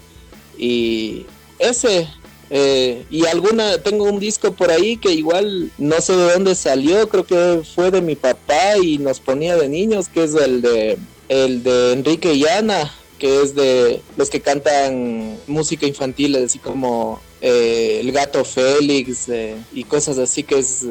y 0.57 1.25
ese, 1.57 2.07
eh, 2.55 3.03
y 3.09 3.25
alguna, 3.25 3.79
tengo 3.79 4.03
un 4.03 4.19
disco 4.19 4.51
por 4.51 4.69
ahí 4.69 4.97
que 4.97 5.11
igual 5.11 5.71
no 5.79 5.99
sé 6.01 6.15
de 6.15 6.33
dónde 6.33 6.53
salió, 6.53 7.09
creo 7.09 7.25
que 7.25 7.63
fue 7.73 7.89
de 7.89 7.99
mi 7.99 8.15
papá 8.15 8.77
y 8.79 8.99
nos 8.99 9.19
ponía 9.19 9.57
de 9.57 9.67
niños, 9.67 10.07
que 10.07 10.23
es 10.23 10.35
el 10.35 10.61
de, 10.61 10.99
el 11.29 11.63
de 11.63 11.93
Enrique 11.93 12.31
y 12.35 12.45
Ana, 12.45 12.93
que 13.17 13.41
es 13.41 13.55
de 13.55 14.03
los 14.17 14.29
que 14.29 14.39
cantan 14.39 15.35
música 15.47 15.87
infantil, 15.87 16.35
así 16.35 16.59
como 16.59 17.19
eh, 17.41 17.97
El 18.01 18.11
Gato 18.11 18.45
Félix 18.45 19.29
eh, 19.29 19.55
y 19.73 19.83
cosas 19.83 20.19
así, 20.19 20.43
que 20.43 20.59
es, 20.59 20.85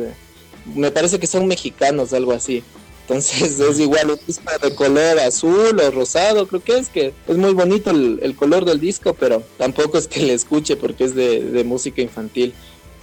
me 0.75 0.91
parece 0.91 1.21
que 1.21 1.29
son 1.29 1.47
mexicanos, 1.47 2.13
algo 2.13 2.33
así. 2.33 2.65
Entonces 3.03 3.59
es 3.61 3.79
igual 3.81 4.11
un 4.11 4.21
disco 4.27 4.51
de 4.63 4.75
color 4.75 5.19
azul 5.19 5.79
o 5.81 5.91
rosado, 5.91 6.47
creo 6.47 6.63
que 6.63 6.79
es 6.79 6.89
que 6.89 7.13
es 7.27 7.37
muy 7.37 7.53
bonito 7.53 7.91
el, 7.91 8.35
color 8.37 8.65
del 8.65 8.81
disco, 8.81 9.15
pero 9.15 9.43
tampoco 9.59 9.99
es 9.99 10.09
que 10.09 10.21
le 10.21 10.35
escuche 10.35 10.77
porque 10.77 11.05
es 11.05 11.15
de, 11.15 11.65
música 11.65 12.03
infantil. 12.03 12.55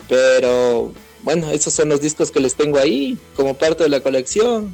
Pero 0.08 0.91
bueno, 1.24 1.51
esos 1.51 1.74
son 1.74 1.89
los 1.89 2.01
discos 2.01 2.32
que 2.32 2.39
les 2.39 2.56
tengo 2.56 2.79
ahí 2.79 3.18
como 3.36 3.53
parte 3.53 3.84
de 3.84 3.89
la 3.89 4.01
colección 4.01 4.74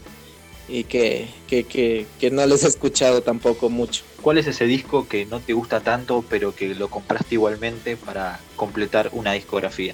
y 0.68 0.86
que, 0.86 1.28
que, 1.48 2.32
no 2.32 2.46
les 2.46 2.64
he 2.64 2.68
escuchado 2.68 3.22
tampoco 3.22 3.70
mucho. 3.70 4.04
¿Cuál 4.22 4.38
es 4.38 4.48
ese 4.48 4.66
disco 4.66 5.08
que 5.08 5.26
no 5.26 5.40
te 5.40 5.54
gusta 5.54 5.82
tanto 5.82 6.24
pero 6.28 6.56
que 6.56 6.74
lo 6.74 6.90
compraste 6.90 7.36
igualmente 7.36 7.98
para 7.98 8.40
completar 8.56 9.10
una 9.12 9.34
discografía? 9.34 9.94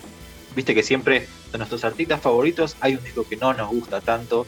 Viste 0.55 0.75
que 0.75 0.83
siempre 0.83 1.27
de 1.51 1.57
nuestros 1.57 1.83
artistas 1.83 2.21
favoritos 2.21 2.75
hay 2.79 2.95
un 2.95 3.03
disco 3.03 3.25
que 3.27 3.38
no 3.38 3.53
nos 3.53 3.69
gusta 3.69 4.01
tanto 4.01 4.45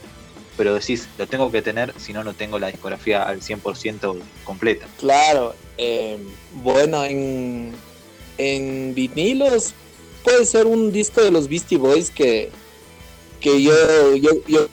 pero 0.56 0.74
decís, 0.74 1.08
lo 1.18 1.26
tengo 1.26 1.50
que 1.50 1.62
tener, 1.62 1.92
si 1.98 2.12
no, 2.12 2.24
no 2.24 2.34
tengo 2.34 2.58
la 2.58 2.68
discografía 2.68 3.22
al 3.22 3.40
100% 3.40 4.16
completa. 4.44 4.86
Claro, 4.98 5.54
eh, 5.78 6.18
bueno, 6.62 7.04
en, 7.04 7.72
en 8.38 8.94
vinilos 8.94 9.74
puede 10.22 10.44
ser 10.46 10.66
un 10.66 10.92
disco 10.92 11.22
de 11.22 11.30
los 11.30 11.48
Beastie 11.48 11.78
Boys 11.78 12.10
que, 12.10 12.50
que 13.40 13.62
yo, 13.62 13.72
yo, 14.16 14.30
yo 14.46 14.68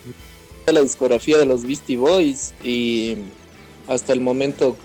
la 0.72 0.82
discografía 0.82 1.38
de 1.38 1.46
los 1.46 1.66
Beastie 1.66 1.98
Boys 1.98 2.54
y 2.64 3.18
hasta 3.88 4.14
el 4.14 4.22
momento 4.22 4.78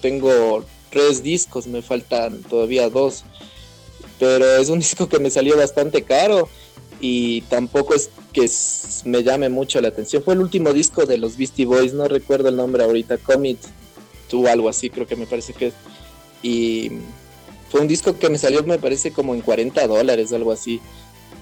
tengo 0.00 0.64
tres 0.90 1.22
discos, 1.22 1.66
me 1.66 1.82
faltan 1.82 2.42
todavía 2.42 2.88
dos, 2.88 3.24
pero 4.18 4.56
es 4.56 4.68
un 4.68 4.78
disco 4.80 5.08
que 5.08 5.18
me 5.18 5.30
salió 5.30 5.56
bastante 5.56 6.02
caro 6.02 6.48
y 7.00 7.42
tampoco 7.42 7.94
es 7.94 8.10
que 8.32 8.48
me 9.04 9.22
llame 9.22 9.48
mucho 9.48 9.80
la 9.80 9.88
atención. 9.88 10.22
Fue 10.22 10.34
el 10.34 10.40
último 10.40 10.72
disco 10.72 11.06
de 11.06 11.18
los 11.18 11.36
Beastie 11.36 11.66
Boys, 11.66 11.92
no 11.92 12.08
recuerdo 12.08 12.48
el 12.48 12.56
nombre 12.56 12.84
ahorita, 12.84 13.18
Commit, 13.18 13.58
tú 14.28 14.46
algo 14.48 14.68
así, 14.68 14.90
creo 14.90 15.06
que 15.06 15.16
me 15.16 15.26
parece 15.26 15.52
que 15.52 15.68
es. 15.68 15.74
Y 16.42 16.90
fue 17.70 17.80
un 17.80 17.88
disco 17.88 18.18
que 18.18 18.28
me 18.28 18.38
salió, 18.38 18.62
me 18.62 18.78
parece, 18.78 19.12
como 19.12 19.34
en 19.34 19.40
40 19.40 19.86
dólares, 19.86 20.32
algo 20.32 20.52
así. 20.52 20.80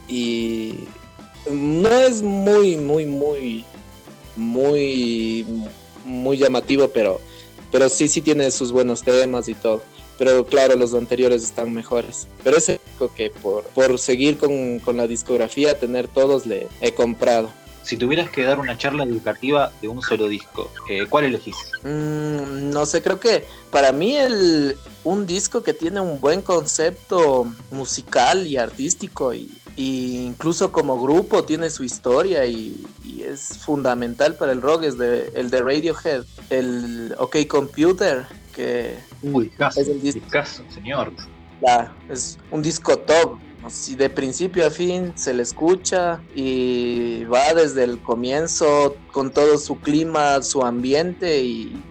Y 0.08 0.74
no 1.50 1.90
es 1.90 2.22
muy, 2.22 2.76
muy, 2.76 3.06
muy, 3.06 3.64
muy, 4.36 5.46
muy 6.04 6.36
llamativo, 6.38 6.88
pero, 6.88 7.20
pero 7.70 7.88
sí, 7.88 8.08
sí 8.08 8.20
tiene 8.20 8.50
sus 8.50 8.72
buenos 8.72 9.02
temas 9.02 9.48
y 9.48 9.54
todo 9.54 9.82
pero 10.18 10.46
claro, 10.46 10.76
los 10.76 10.94
anteriores 10.94 11.42
están 11.42 11.72
mejores. 11.72 12.28
Pero 12.44 12.56
ese 12.56 12.80
que 13.10 13.30
por, 13.30 13.64
por 13.64 13.98
seguir 13.98 14.38
con, 14.38 14.78
con 14.80 14.96
la 14.96 15.06
discografía, 15.06 15.78
tener 15.78 16.08
todos, 16.08 16.46
le 16.46 16.68
he 16.80 16.92
comprado. 16.92 17.50
Si 17.82 17.96
tuvieras 17.96 18.30
que 18.30 18.44
dar 18.44 18.60
una 18.60 18.78
charla 18.78 19.04
educativa 19.04 19.72
de 19.80 19.88
un 19.88 20.02
solo 20.02 20.28
disco, 20.28 20.70
eh, 20.88 21.06
¿cuál 21.08 21.24
elegís? 21.24 21.56
Mm, 21.82 22.70
no 22.70 22.86
sé, 22.86 23.02
creo 23.02 23.18
que 23.18 23.44
para 23.70 23.90
mí 23.90 24.16
el, 24.16 24.76
un 25.02 25.26
disco 25.26 25.62
que 25.62 25.74
tiene 25.74 26.00
un 26.00 26.20
buen 26.20 26.42
concepto 26.42 27.52
musical 27.72 28.46
y 28.46 28.56
artístico 28.56 29.34
y, 29.34 29.50
incluso 29.76 30.70
como 30.70 31.02
grupo 31.02 31.44
tiene 31.44 31.70
su 31.70 31.82
historia 31.82 32.44
y, 32.44 32.84
y, 33.04 33.22
es 33.22 33.58
fundamental 33.58 34.34
para 34.34 34.52
el 34.52 34.60
rock 34.60 34.84
es 34.84 34.98
de, 34.98 35.32
el 35.34 35.50
de 35.50 35.62
Radiohead, 35.62 36.24
el 36.50 37.14
OK 37.18 37.46
Computer 37.48 38.26
que 38.54 38.98
Uy, 39.22 39.48
caso, 39.50 39.80
es 39.80 39.88
el 39.88 40.00
disco, 40.00 40.22
señor. 40.72 41.12
Es 42.08 42.38
un 42.50 42.62
disco 42.62 42.96
top. 42.98 43.38
Si 43.68 43.94
de 43.94 44.10
principio 44.10 44.66
a 44.66 44.70
fin 44.70 45.12
se 45.16 45.32
le 45.32 45.44
escucha 45.44 46.20
y 46.34 47.24
va 47.24 47.54
desde 47.54 47.84
el 47.84 48.02
comienzo 48.02 48.96
con 49.12 49.30
todo 49.30 49.56
su 49.56 49.78
clima, 49.78 50.42
su 50.42 50.62
ambiente 50.62 51.42
y, 51.42 51.82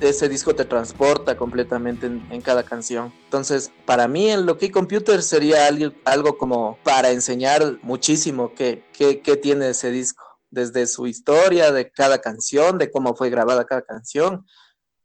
ese 0.00 0.30
disco 0.30 0.54
te 0.54 0.64
transporta 0.64 1.36
completamente 1.36 2.06
en, 2.06 2.40
cada 2.40 2.62
canción. 2.62 3.12
Entonces, 3.24 3.70
para 3.84 4.08
mí 4.08 4.30
el 4.30 4.48
OK 4.48 4.70
Computer 4.72 5.22
sería 5.22 5.66
algo, 5.66 5.92
algo 6.06 6.38
como 6.38 6.78
para 6.82 7.10
enseñar 7.10 7.78
muchísimo 7.82 8.54
qué, 8.54 8.82
qué, 8.94 9.20
qué 9.20 9.36
tiene 9.36 9.68
ese 9.68 9.90
disco 9.90 10.24
desde 10.50 10.86
su 10.86 11.06
historia 11.06 11.72
de 11.72 11.90
cada 11.90 12.22
canción, 12.22 12.78
de 12.78 12.90
cómo 12.90 13.14
fue 13.14 13.28
grabada 13.28 13.66
cada 13.66 13.82
canción, 13.82 14.46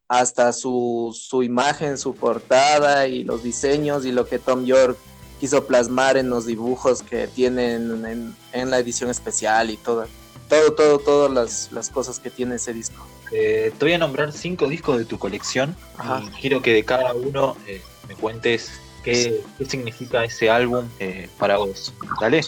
hasta 0.07 0.53
su, 0.53 1.17
su 1.19 1.43
imagen, 1.43 1.97
su 1.97 2.13
portada 2.13 3.07
y 3.07 3.23
los 3.23 3.43
diseños 3.43 4.05
y 4.05 4.11
lo 4.11 4.27
que 4.27 4.39
Tom 4.39 4.65
York 4.65 4.97
quiso 5.39 5.65
plasmar 5.65 6.17
en 6.17 6.29
los 6.29 6.45
dibujos 6.45 7.01
que 7.01 7.27
tienen 7.27 8.35
en, 8.53 8.69
la 8.69 8.79
edición 8.79 9.09
especial 9.09 9.69
y 9.69 9.77
todo, 9.77 10.07
todo, 10.47 10.73
todo, 10.73 10.99
todas 10.99 11.31
las, 11.31 11.71
las 11.71 11.89
cosas 11.89 12.19
que 12.19 12.29
tiene 12.29 12.55
ese 12.55 12.73
disco. 12.73 13.05
eh, 13.31 13.71
te 13.77 13.85
voy 13.85 13.93
a 13.93 13.97
nombrar 13.97 14.31
cinco 14.31 14.67
discos 14.67 14.97
de 14.97 15.05
tu 15.05 15.17
colección 15.17 15.75
y 16.23 16.29
quiero 16.39 16.61
que 16.61 16.73
de 16.73 16.83
cada 16.83 17.13
uno 17.13 17.57
eh, 17.67 17.81
me 18.07 18.15
cuentes 18.15 18.71
qué, 19.03 19.43
significa 19.67 20.23
ese 20.23 20.49
álbum 20.49 20.85
eh, 20.99 21.29
para 21.37 21.57
vos. 21.57 21.93
¿Dale? 22.21 22.41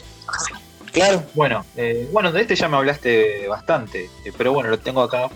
Claro. 0.98 1.24
Bueno, 1.34 1.66
bueno, 2.12 2.32
de 2.32 2.42
este 2.42 2.56
ya 2.56 2.68
me 2.68 2.78
hablaste 2.78 3.48
bastante, 3.48 4.10
pero 4.38 4.54
bueno, 4.54 4.70
lo 4.70 4.80
tengo 4.80 5.02
acá, 5.02 5.30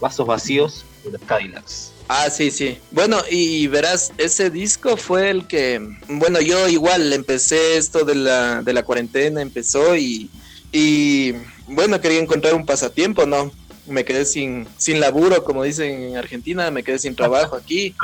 Vasos 0.00 0.26
Vacíos 0.26 0.84
de 1.04 1.12
los 1.12 1.22
Cadillacs. 1.22 1.92
Ah, 2.08 2.30
sí, 2.30 2.50
sí. 2.50 2.78
Bueno, 2.92 3.18
y 3.30 3.66
verás, 3.66 4.12
ese 4.16 4.50
disco 4.50 4.96
fue 4.96 5.30
el 5.30 5.46
que, 5.46 5.80
bueno, 6.08 6.40
yo 6.40 6.68
igual 6.68 7.12
empecé 7.12 7.76
esto 7.76 8.04
de 8.04 8.14
la, 8.14 8.62
de 8.62 8.72
la 8.72 8.84
cuarentena, 8.84 9.42
empezó 9.42 9.96
y, 9.96 10.30
y, 10.70 11.32
bueno, 11.66 12.00
quería 12.00 12.20
encontrar 12.20 12.54
un 12.54 12.64
pasatiempo, 12.64 13.26
¿no? 13.26 13.50
Me 13.86 14.04
quedé 14.04 14.24
sin, 14.24 14.68
sin 14.76 15.00
laburo, 15.00 15.42
como 15.42 15.64
dicen 15.64 16.02
en 16.02 16.16
Argentina, 16.16 16.70
me 16.70 16.84
quedé 16.84 16.98
sin 16.98 17.16
trabajo 17.16 17.56
aquí. 17.62 17.94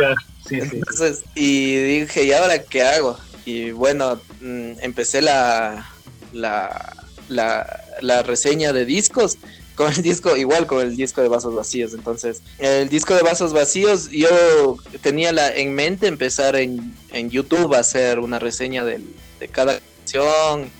Sí, 0.48 0.60
sí. 0.60 0.70
Entonces, 0.72 1.22
y 1.36 2.00
dije, 2.00 2.24
¿y 2.24 2.32
ahora 2.32 2.60
qué 2.62 2.82
hago? 2.82 3.16
Y 3.44 3.70
bueno, 3.70 4.20
mm, 4.40 4.72
empecé 4.80 5.22
la, 5.22 5.91
la, 6.32 6.94
la, 7.28 8.22
reseña 8.22 8.72
de 8.72 8.84
discos 8.84 9.38
con 9.74 9.92
el 9.92 10.02
disco, 10.02 10.36
igual 10.36 10.66
con 10.66 10.80
el 10.82 10.96
disco 10.96 11.22
de 11.22 11.28
Vasos 11.28 11.54
Vacíos. 11.54 11.94
Entonces, 11.94 12.42
el 12.58 12.88
disco 12.88 13.14
de 13.14 13.22
Vasos 13.22 13.52
Vacíos, 13.52 14.10
yo 14.10 14.76
tenía 15.00 15.32
la, 15.32 15.54
en 15.54 15.74
mente 15.74 16.06
empezar 16.06 16.56
en, 16.56 16.94
en 17.12 17.30
YouTube 17.30 17.74
a 17.74 17.80
hacer 17.80 18.18
una 18.18 18.38
reseña 18.38 18.84
de 18.84 19.02
cada 19.50 19.80
canción 19.80 20.70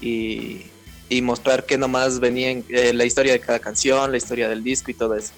y, 0.00 0.66
y 1.12 1.20
mostrar 1.20 1.66
que 1.66 1.76
nomás 1.76 2.20
venía 2.20 2.50
en, 2.50 2.64
eh, 2.70 2.92
la 2.94 3.04
historia 3.04 3.32
de 3.32 3.40
cada 3.40 3.58
canción, 3.58 4.10
la 4.10 4.16
historia 4.16 4.48
del 4.48 4.64
disco 4.64 4.90
y 4.90 4.94
todo 4.94 5.14
eso. 5.14 5.32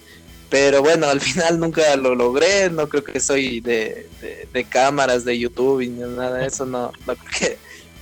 Pero 0.49 0.83
bueno, 0.83 1.07
al 1.09 1.21
final 1.21 1.59
nunca 1.59 1.97
lo 1.97 2.15
logré, 2.15 2.71
no 2.71 2.89
creo 2.89 3.03
que 3.03 3.19
soy 3.19 3.61
de, 3.61 4.09
de, 4.53 4.65
cámaras 4.65 5.25
de 5.25 5.37
YouTube 5.39 5.81
y 5.81 5.89
nada 5.89 6.39
de 6.39 6.47
eso, 6.47 6.65
no, 6.65 6.93
no 7.07 7.17
creo 7.17 7.31
que 7.39 7.59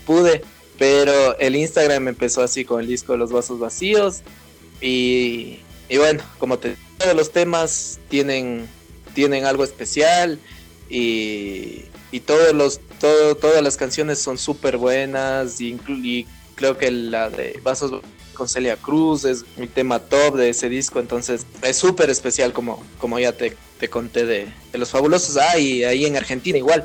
pude. 0.06 0.42
Pero 0.82 1.38
el 1.38 1.54
Instagram 1.54 2.08
empezó 2.08 2.42
así 2.42 2.64
con 2.64 2.80
el 2.80 2.88
disco 2.88 3.12
de 3.12 3.18
los 3.18 3.30
vasos 3.30 3.60
vacíos 3.60 4.22
y, 4.80 5.60
bueno, 5.96 6.24
como 6.40 6.58
te 6.58 6.74
todos 6.98 7.14
los 7.14 7.30
temas 7.30 8.00
tienen, 8.08 8.66
tienen 9.14 9.44
algo 9.44 9.62
especial 9.62 10.40
y, 10.90 11.84
todos 12.26 12.52
los, 12.52 12.80
todo, 12.98 13.36
todas 13.36 13.62
las 13.62 13.76
canciones 13.76 14.18
son 14.18 14.38
súper 14.38 14.76
buenas 14.76 15.60
y, 15.60 16.26
creo 16.56 16.76
que 16.76 16.90
la 16.90 17.30
de 17.30 17.60
Vasos 17.62 18.02
con 18.34 18.48
Celia 18.48 18.74
Cruz 18.74 19.24
es 19.24 19.44
mi 19.56 19.68
tema 19.68 20.00
top 20.00 20.34
de 20.34 20.48
ese 20.48 20.68
disco, 20.68 20.98
entonces 20.98 21.46
es 21.62 21.76
súper 21.76 22.10
especial 22.10 22.52
como, 22.52 22.82
como 22.98 23.20
ya 23.20 23.30
te, 23.30 23.56
te 23.78 23.88
conté 23.88 24.26
de, 24.26 24.48
de, 24.72 24.78
los 24.78 24.90
fabulosos. 24.90 25.36
Ah, 25.36 25.60
y 25.60 25.84
ahí 25.84 26.06
en 26.06 26.16
Argentina 26.16 26.58
igual, 26.58 26.82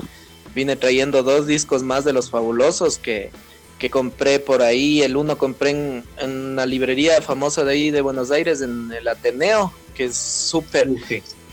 vine 0.53 0.75
trayendo 0.75 1.23
dos 1.23 1.47
discos 1.47 1.81
más 1.81 2.05
de 2.05 2.13
los 2.13 2.29
fabulosos 2.29 2.99
que, 2.99 3.31
que 3.79 3.89
compré 3.89 4.39
por 4.39 4.62
ahí. 4.62 5.01
El 5.01 5.17
uno 5.17 5.38
compré 5.38 5.72
en, 5.72 6.03
una 6.22 6.65
librería 6.65 7.22
famosa 7.22 7.63
de 7.63 7.74
ahí 7.74 7.91
de 7.91 8.01
Buenos 8.01 8.31
Aires, 8.31 8.62
en 8.62 8.91
el 8.91 9.07
Ateneo, 9.07 9.72
que 9.96 10.05
es 10.05 10.15
súper, 10.17 10.89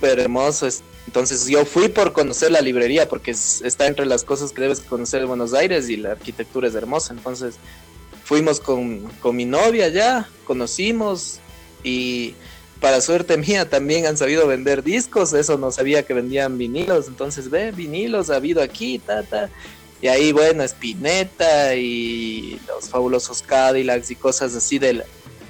hermoso. 0.02 0.68
Entonces 1.06 1.46
yo 1.46 1.64
fui 1.64 1.88
por 1.88 2.12
conocer 2.12 2.50
la 2.50 2.60
librería, 2.60 3.08
porque 3.08 3.30
está 3.30 3.86
entre 3.86 4.06
las 4.06 4.24
cosas 4.24 4.52
que 4.52 4.62
debes 4.62 4.80
conocer 4.80 5.20
de 5.20 5.26
Buenos 5.26 5.54
Aires 5.54 5.88
y 5.88 5.96
la 5.96 6.12
arquitectura 6.12 6.68
es 6.68 6.74
hermosa. 6.74 7.12
Entonces 7.12 7.56
fuimos 8.24 8.60
con, 8.60 9.00
con 9.20 9.36
mi 9.36 9.44
novia 9.44 9.88
ya, 9.88 10.28
conocimos 10.44 11.40
y 11.82 12.34
para 12.84 13.00
suerte 13.00 13.38
mía 13.38 13.68
también 13.68 14.04
han 14.04 14.18
sabido 14.18 14.46
vender 14.46 14.82
discos, 14.82 15.32
eso 15.32 15.56
no 15.56 15.70
sabía 15.70 16.02
que 16.02 16.12
vendían 16.12 16.58
vinilos, 16.58 17.08
entonces 17.08 17.48
ve, 17.48 17.70
vinilos 17.72 18.28
ha 18.28 18.36
habido 18.36 18.62
aquí, 18.62 18.98
ta, 18.98 19.22
ta. 19.22 19.48
Y 20.04 20.08
ahí, 20.08 20.32
bueno, 20.32 20.62
Spinetta 20.64 21.74
y 21.76 22.60
los 22.68 22.90
fabulosos 22.90 23.40
Cadillacs 23.40 24.10
y 24.10 24.16
cosas 24.16 24.54
así 24.54 24.78
de 24.78 25.02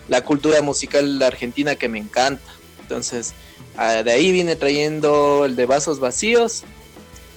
la, 0.06 0.24
cultura 0.24 0.62
musical 0.62 1.20
argentina 1.20 1.74
que 1.74 1.88
me 1.88 1.98
encanta. 1.98 2.54
Entonces, 2.80 3.34
ah, 3.76 4.04
de 4.04 4.12
ahí 4.12 4.30
viene 4.30 4.54
trayendo 4.54 5.44
el 5.44 5.56
de 5.56 5.66
Vasos 5.66 5.98
Vacíos. 5.98 6.62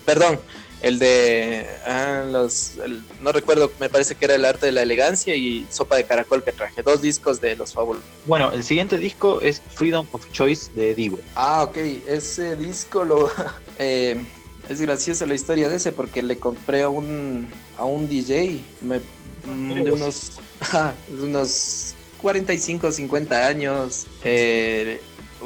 Perdón, 0.05 0.39
el 0.83 0.99
de 0.99 1.65
ah, 1.87 2.23
los 2.31 2.73
no 3.19 3.31
recuerdo 3.31 3.71
me 3.79 3.89
parece 3.89 4.13
que 4.13 4.25
era 4.25 4.35
el 4.35 4.45
arte 4.45 4.67
de 4.67 4.71
la 4.71 4.83
elegancia 4.83 5.35
y 5.35 5.65
sopa 5.71 5.95
de 5.95 6.03
caracol 6.03 6.43
que 6.43 6.51
traje 6.51 6.83
dos 6.83 7.01
discos 7.01 7.41
de 7.41 7.55
los 7.55 7.73
fabulosos 7.73 8.07
bueno 8.27 8.51
el 8.51 8.63
siguiente 8.63 8.99
disco 8.99 9.41
es 9.41 9.59
Freedom 9.73 10.05
of 10.11 10.31
Choice 10.31 10.69
de 10.75 10.93
Divo 10.93 11.17
ah 11.33 11.63
ok 11.63 11.77
ese 12.07 12.55
disco 12.55 13.03
lo 13.03 13.31
eh, 13.79 14.23
es 14.69 14.81
graciosa 14.81 15.25
la 15.25 15.35
historia 15.35 15.69
de 15.69 15.77
ese 15.77 15.91
porque 15.91 16.21
le 16.21 16.37
compré 16.37 16.83
a 16.83 16.89
un, 16.89 17.47
a 17.77 17.85
un 17.85 18.07
DJ 18.07 18.61
mm, 18.81 19.83
de 19.83 19.91
unos, 19.91 20.33
de 21.09 21.23
unos 21.23 21.95
45 22.21 22.91
50 22.91 23.47
años. 23.47 24.07
Eh, 24.23 24.99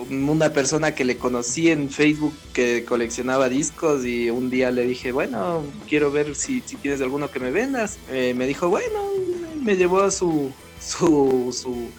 una 0.10 0.54
persona 0.54 0.96
que 0.96 1.04
le 1.04 1.18
conocí 1.18 1.70
en 1.70 1.90
Facebook 1.90 2.34
que 2.54 2.86
coleccionaba 2.86 3.50
discos 3.50 4.06
y 4.06 4.30
un 4.30 4.50
día 4.50 4.72
le 4.72 4.84
dije, 4.88 5.12
bueno, 5.12 5.64
quiero 5.88 6.12
ver 6.12 6.34
si, 6.36 6.62
si 6.66 6.78
tienes 6.78 7.02
alguno 7.02 7.30
que 7.30 7.40
me 7.40 7.52
vendas. 7.52 7.98
Eh, 8.10 8.34
me 8.34 8.48
dijo, 8.48 8.70
bueno, 8.70 9.10
me 9.62 9.76
llevó 9.76 10.02
a 10.02 10.12
su, 10.12 10.52
su, 10.80 11.56
su 11.56 11.90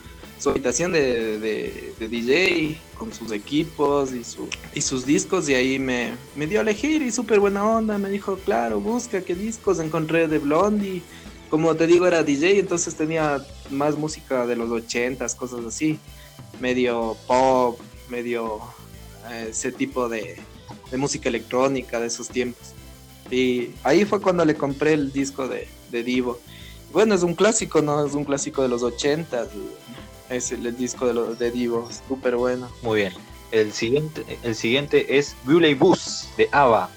su 0.43 0.51
habitación 0.51 0.91
de, 0.91 1.39
de, 1.39 2.09
DJ 2.09 2.77
con 2.99 3.13
sus 3.13 3.31
equipos 3.31 4.13
y, 4.13 4.25
su, 4.25 4.49
y 4.75 4.81
sus 4.81 5.07
discos 5.07 5.49
y 5.49 5.55
ahí 5.55 5.79
me, 5.79 6.15
me 6.35 6.49
dio 6.49 6.59
a 6.59 6.63
elegir 6.63 7.01
y 7.01 7.13
súper 7.13 7.39
buena 7.39 7.65
onda, 7.65 7.97
me 7.97 8.11
dijo, 8.11 8.37
claro, 8.45 8.81
busca 8.81 9.21
qué 9.21 9.37
discos, 9.37 9.79
encontré 9.79 10.27
de 10.27 10.39
Blondie, 10.39 11.01
como 11.49 11.77
te 11.77 11.87
digo 11.87 12.09
era 12.09 12.25
DJ, 12.25 12.59
entonces 12.59 12.97
tenía 12.97 13.41
más 13.71 13.97
música 13.97 14.45
de 14.45 14.57
los 14.57 14.69
ochentas, 14.73 15.37
cosas 15.37 15.65
así, 15.65 16.01
medio 16.59 17.17
pop, 17.29 17.79
medio 18.09 18.59
eh, 19.31 19.47
ese 19.51 19.71
tipo 19.71 20.09
de, 20.09 20.41
de 20.91 20.97
música 20.97 21.29
electrónica 21.29 22.01
de 22.01 22.09
esos 22.09 22.29
tiempos. 22.29 22.73
Y 23.31 23.71
ahí 23.85 24.05
fue 24.05 24.21
cuando 24.21 24.45
le 24.45 24.57
compré 24.57 24.95
el 24.95 25.13
disco 25.13 25.47
de, 25.47 25.69
de 25.93 26.03
Divo. 26.03 26.41
Bueno, 26.93 27.15
es 27.15 27.23
un 27.23 27.37
clásico, 27.37 27.81
¿no? 27.81 28.05
Es 28.05 28.15
un 28.15 28.25
clásico 28.25 28.61
de 28.61 28.69
los 28.69 28.83
ochentas 28.83 29.49
es 30.35 30.53
el, 30.53 30.77
disco 30.77 31.07
de, 31.07 31.15
los, 31.15 31.39
de 31.39 31.51
Divo, 31.51 31.89
súper 32.09 32.37
bueno. 32.37 32.69
Muy 32.83 33.01
bien. 33.01 33.13
El 33.51 33.73
siguiente, 33.73 34.25
el 34.43 34.55
siguiente 34.55 35.19
es 35.19 35.37
Bully 35.45 35.75
Bus 35.75 36.29
de 36.37 36.49
Ava. 36.53 36.89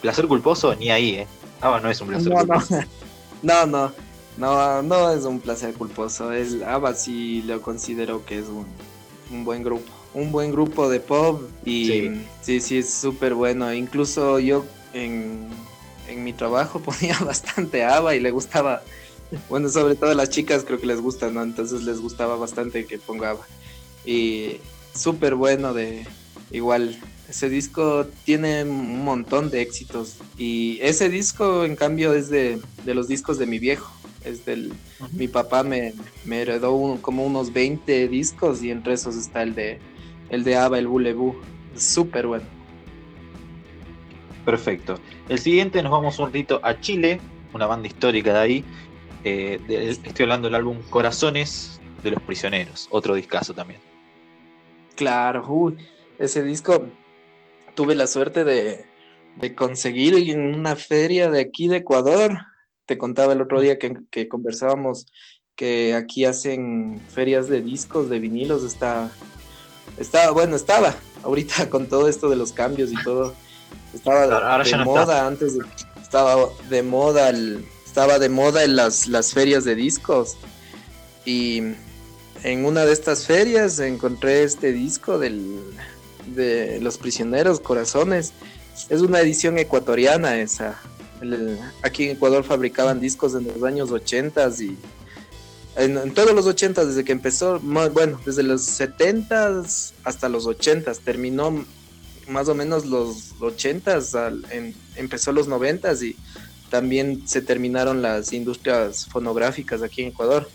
Placer 0.00 0.26
culposo, 0.26 0.74
ni 0.74 0.90
ahí, 0.90 1.16
¿eh? 1.16 1.26
Ava 1.60 1.80
no 1.80 1.90
es 1.90 2.00
un 2.00 2.08
placer 2.08 2.32
culposo. 2.32 2.78
No. 3.42 3.64
no, 3.64 3.90
no, 4.36 4.82
no, 4.82 5.10
es 5.12 5.24
un 5.24 5.40
placer 5.40 5.74
culposo. 5.74 6.32
Es, 6.32 6.62
Ava 6.62 6.94
sí 6.94 7.42
lo 7.42 7.62
considero 7.62 8.24
que 8.24 8.38
es 8.38 8.46
un, 8.46 8.66
un 9.30 9.44
buen 9.44 9.62
grupo. 9.62 9.90
Un 10.12 10.32
buen 10.32 10.50
grupo 10.50 10.88
de 10.88 11.00
pop 11.00 11.42
y 11.64 12.10
sí, 12.42 12.60
sí, 12.60 12.78
es 12.78 12.92
súper 12.92 13.34
bueno. 13.34 13.72
Incluso 13.72 14.38
yo 14.40 14.64
en, 14.92 15.48
en 16.08 16.24
mi 16.24 16.32
trabajo 16.32 16.80
ponía 16.82 17.18
bastante 17.18 17.84
Ava 17.84 18.14
y 18.14 18.20
le 18.20 18.30
gustaba 18.30 18.82
bueno, 19.48 19.68
sobre 19.68 19.94
todo 19.94 20.10
a 20.10 20.14
las 20.14 20.30
chicas 20.30 20.64
creo 20.64 20.80
que 20.80 20.86
les 20.86 21.00
gusta, 21.00 21.30
¿no? 21.30 21.42
Entonces 21.42 21.82
les 21.82 22.00
gustaba 22.00 22.36
bastante 22.36 22.86
que 22.86 22.98
pongaba. 22.98 23.46
Y 24.04 24.56
súper 24.94 25.34
bueno 25.34 25.74
de 25.74 26.06
igual. 26.50 26.98
Ese 27.28 27.48
disco 27.48 28.06
tiene 28.24 28.64
un 28.64 29.04
montón 29.04 29.50
de 29.50 29.62
éxitos. 29.62 30.16
Y 30.36 30.78
ese 30.82 31.08
disco, 31.08 31.64
en 31.64 31.76
cambio, 31.76 32.12
es 32.12 32.28
de, 32.28 32.60
los 32.84 33.06
discos 33.06 33.38
de 33.38 33.46
mi 33.46 33.58
viejo. 33.58 33.92
Es 34.24 34.44
del. 34.44 34.72
Mi 35.12 35.28
papá 35.28 35.62
me, 35.62 35.94
me 36.24 36.42
heredó 36.42 36.98
como 37.00 37.24
unos 37.24 37.52
20 37.52 38.08
discos 38.08 38.62
y 38.62 38.70
entre 38.70 38.94
esos 38.94 39.16
está 39.16 39.42
el 39.42 39.54
de 39.54 39.78
el 40.28 40.44
de 40.44 40.56
Ava, 40.56 40.78
el 40.78 40.88
Bulebu. 40.88 41.36
Súper 41.76 42.26
bueno. 42.26 42.44
Perfecto. 44.44 44.98
El 45.28 45.38
siguiente 45.38 45.82
nos 45.82 45.92
vamos 45.92 46.18
un 46.18 46.26
ratito 46.26 46.60
a 46.62 46.80
Chile, 46.80 47.20
una 47.52 47.66
banda 47.66 47.86
histórica 47.86 48.32
de 48.32 48.38
ahí, 48.38 48.64
eh, 49.24 49.60
estoy 50.04 50.24
hablando 50.24 50.48
del 50.48 50.54
álbum 50.54 50.78
Corazones 50.90 51.80
de 52.02 52.12
los 52.12 52.22
Prisioneros, 52.22 52.88
otro 52.90 53.14
discazo 53.14 53.54
también. 53.54 53.80
Claro, 54.96 55.74
ese 56.18 56.42
disco 56.42 56.86
tuve 57.74 57.94
la 57.94 58.06
suerte 58.06 58.44
de, 58.44 58.84
conseguir 59.54 60.14
en 60.14 60.54
una 60.54 60.76
feria 60.76 61.30
de 61.30 61.40
aquí 61.40 61.68
de 61.68 61.78
Ecuador. 61.78 62.38
Te 62.86 62.98
contaba 62.98 63.32
el 63.32 63.40
otro 63.40 63.60
día 63.60 63.78
que, 63.78 64.28
conversábamos 64.28 65.06
que 65.56 65.94
aquí 65.94 66.24
hacen 66.24 67.00
ferias 67.08 67.48
de 67.48 67.60
discos, 67.60 68.08
de 68.08 68.18
vinilos, 68.18 68.64
está, 68.64 69.10
estaba, 69.98 70.30
bueno, 70.32 70.56
estaba, 70.56 70.94
ahorita 71.22 71.68
con 71.70 71.86
todo 71.86 72.08
esto 72.08 72.30
de 72.30 72.36
los 72.36 72.52
cambios 72.52 72.90
y 72.92 73.02
todo, 73.02 73.34
estaba 73.94 74.62
de 74.62 74.76
moda 74.84 75.26
antes, 75.26 75.58
estaba 76.00 76.48
de 76.68 76.82
moda 76.82 77.28
el, 77.28 77.64
estaba 77.90 78.20
de 78.20 78.28
moda 78.28 78.62
en 78.62 78.76
las, 78.76 79.08
las 79.08 79.32
ferias 79.34 79.64
de 79.64 79.74
discos. 79.74 80.36
Y 81.24 81.60
en 82.44 82.64
una 82.64 82.84
de 82.84 82.92
estas 82.92 83.26
ferias 83.26 83.80
encontré 83.80 84.44
este 84.44 84.70
disco 84.70 85.18
del, 85.18 85.58
de 86.26 86.78
Los 86.80 86.98
Prisioneros 86.98 87.58
Corazones. 87.58 88.32
Es 88.90 89.00
una 89.00 89.18
edición 89.18 89.58
ecuatoriana 89.58 90.38
esa. 90.40 90.80
aquí 91.82 92.04
en 92.04 92.10
Ecuador 92.12 92.44
fabricaban 92.44 93.00
discos 93.00 93.34
en 93.34 93.48
los 93.48 93.60
años 93.64 93.90
80 93.90 94.48
y 94.60 94.78
en, 95.74 96.14
todos 96.14 96.32
los 96.32 96.46
80 96.46 96.84
desde 96.84 97.02
que 97.02 97.10
empezó, 97.10 97.58
bueno, 97.58 98.20
desde 98.24 98.44
los 98.44 98.62
70 98.62 99.64
hasta 100.04 100.28
los 100.28 100.46
80 100.46 100.92
terminó 101.04 101.64
más 102.28 102.48
o 102.48 102.54
menos 102.54 102.86
los 102.86 103.32
80 103.40 103.98
empezó 104.94 105.32
los 105.32 105.48
90 105.48 105.92
y 106.04 106.16
también 106.70 107.26
se 107.26 107.42
terminaron 107.42 108.00
las 108.00 108.32
industrias 108.32 109.06
fonográficas 109.06 109.82
aquí 109.82 110.02
en 110.02 110.08
Ecuador. 110.08 110.48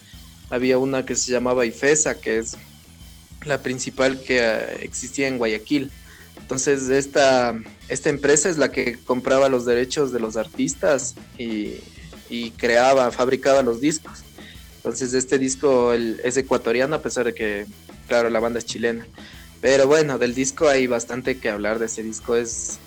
Había 0.49 0.77
una 0.77 1.05
que 1.05 1.15
se 1.15 1.31
llamaba 1.31 1.65
IFESA, 1.65 2.19
que 2.19 2.39
es 2.39 2.57
la 3.45 3.61
principal 3.61 4.19
que 4.21 4.39
eh, 4.39 4.77
existía 4.81 5.27
en 5.27 5.37
Guayaquil. 5.37 5.91
Entonces 6.39 6.89
esta, 6.89 7.55
esta 7.87 8.09
empresa 8.09 8.49
es 8.49 8.57
la 8.57 8.71
que 8.71 8.97
compraba 9.03 9.49
los 9.49 9.65
derechos 9.65 10.11
de 10.11 10.19
los 10.19 10.37
artistas 10.37 11.15
y, 11.37 11.81
creaba, 12.57 13.11
fabricaba 13.11 13.61
los 13.61 13.81
discos. 13.81 14.23
Entonces 14.77 15.13
este 15.13 15.39
disco 15.39 15.93
es 15.93 16.37
ecuatoriano 16.37 16.95
a 16.95 17.01
pesar 17.01 17.25
de 17.25 17.33
que, 17.33 17.65
claro, 18.07 18.29
la 18.29 18.39
banda 18.39 18.59
es 18.59 18.65
chilena. 18.65 19.07
Pero 19.61 19.87
bueno, 19.87 20.19
del 20.19 20.35
disco 20.35 20.67
hay 20.67 20.85
bastante 20.85 21.39
que 21.39 21.49
hablar 21.49 21.79
de 21.79 21.87
ese 21.87 22.03
disco. 22.03 22.35
Es 22.35 22.77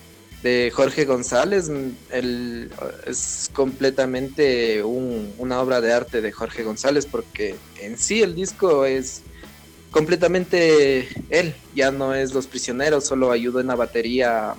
de 0.43 0.71
Jorge 0.73 1.05
González. 1.05 1.69
El, 2.11 2.71
es 3.05 3.49
completamente 3.53 4.83
una 4.83 5.61
obra 5.61 5.81
de 5.81 5.93
arte 5.93 6.21
de 6.21 6.31
Jorge 6.31 6.63
González 6.63 7.05
porque 7.05 7.55
en 7.81 7.97
sí 7.97 8.21
el 8.21 8.35
disco 8.35 8.85
es 8.85 9.21
completamente 9.91 11.09
él. 11.29 11.55
Ya 11.75 11.91
no 11.91 12.13
es 12.13 12.33
Los 12.33 12.47
Prisioneros, 12.47 13.05
solo 13.05 13.31
ayudó 13.31 13.59
en 13.59 13.67
la 13.67 13.75
batería. 13.75 14.55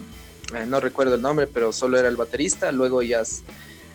Eh, 0.55 0.66
no 0.66 0.81
recuerdo 0.81 1.14
el 1.14 1.23
nombre, 1.23 1.47
pero 1.47 1.73
solo 1.73 1.99
era 1.99 2.09
el 2.09 2.16
baterista. 2.16 2.73
Luego 2.73 3.03
ya 3.03 3.23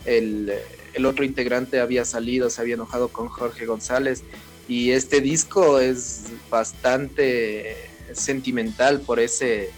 el, 0.05 0.53
el 0.93 1.05
otro 1.05 1.23
integrante 1.23 1.79
había 1.79 2.05
salido, 2.05 2.49
se 2.49 2.61
había 2.61 2.75
enojado 2.75 3.09
con 3.09 3.27
Jorge 3.27 3.65
González. 3.65 4.23
Y 4.67 4.91
este 4.91 5.21
disco 5.21 5.79
es 5.79 6.23
bastante 6.49 7.75
sentimental 8.13 9.01
por 9.01 9.19
ese 9.19 9.69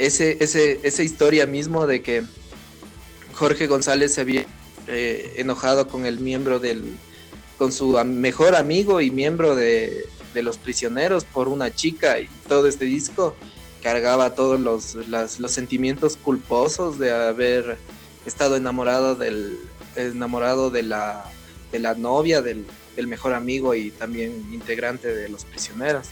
ese, 0.00 0.38
ese, 0.40 0.80
esa 0.82 1.02
historia 1.02 1.46
mismo 1.46 1.86
de 1.86 2.00
que 2.00 2.24
Jorge 3.34 3.66
González 3.66 4.14
se 4.14 4.22
había 4.22 4.46
eh, 4.86 5.34
enojado 5.36 5.88
con 5.88 6.06
el 6.06 6.20
miembro 6.20 6.58
del, 6.58 6.96
con 7.58 7.70
su 7.70 8.02
mejor 8.04 8.56
amigo 8.56 9.02
y 9.02 9.10
miembro 9.10 9.54
de, 9.54 10.06
los 10.34 10.56
prisioneros 10.56 11.24
por 11.24 11.48
una 11.48 11.74
chica 11.74 12.18
y 12.18 12.28
todo 12.48 12.66
este 12.66 12.86
disco 12.86 13.34
cargaba 13.82 14.34
todos 14.34 14.58
los, 14.58 14.94
los 14.94 15.50
sentimientos 15.50 16.16
culposos 16.16 16.98
de 16.98 17.10
haber 17.10 17.76
estado 18.24 18.56
enamorado 18.56 19.16
del 19.16 19.58
enamorado 19.96 20.70
de 20.70 20.84
la, 20.84 21.24
de 21.72 21.78
la 21.80 21.94
novia 21.94 22.40
del, 22.40 22.64
del 22.96 23.06
mejor 23.06 23.34
amigo 23.34 23.74
y 23.74 23.90
también 23.90 24.48
integrante 24.52 25.08
de 25.08 25.28
los 25.28 25.44
prisioneros. 25.44 26.06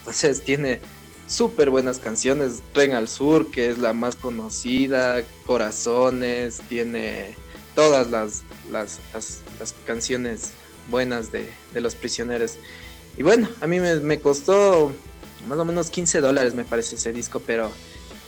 Entonces 0.00 0.42
tiene 0.42 0.80
súper 1.26 1.70
buenas 1.70 1.98
canciones. 1.98 2.62
Tren 2.72 2.92
al 2.92 3.08
Sur, 3.08 3.50
que 3.50 3.70
es 3.70 3.78
la 3.78 3.92
más 3.92 4.16
conocida, 4.16 5.22
Corazones, 5.46 6.60
tiene 6.68 7.34
todas 7.74 8.10
las, 8.10 8.42
las, 8.70 9.00
canciones 9.86 10.52
buenas 10.90 11.32
de, 11.32 11.50
los 11.74 11.94
prisioneros. 11.94 12.56
Y 13.16 13.22
bueno, 13.22 13.48
a 13.60 13.66
mí 13.66 13.80
me, 13.80 14.20
costó 14.20 14.92
más 15.48 15.58
o 15.58 15.64
menos 15.64 15.90
15 15.90 16.20
dólares, 16.20 16.54
me 16.54 16.64
parece 16.64 16.96
ese 16.96 17.12
disco, 17.12 17.40
pero 17.40 17.70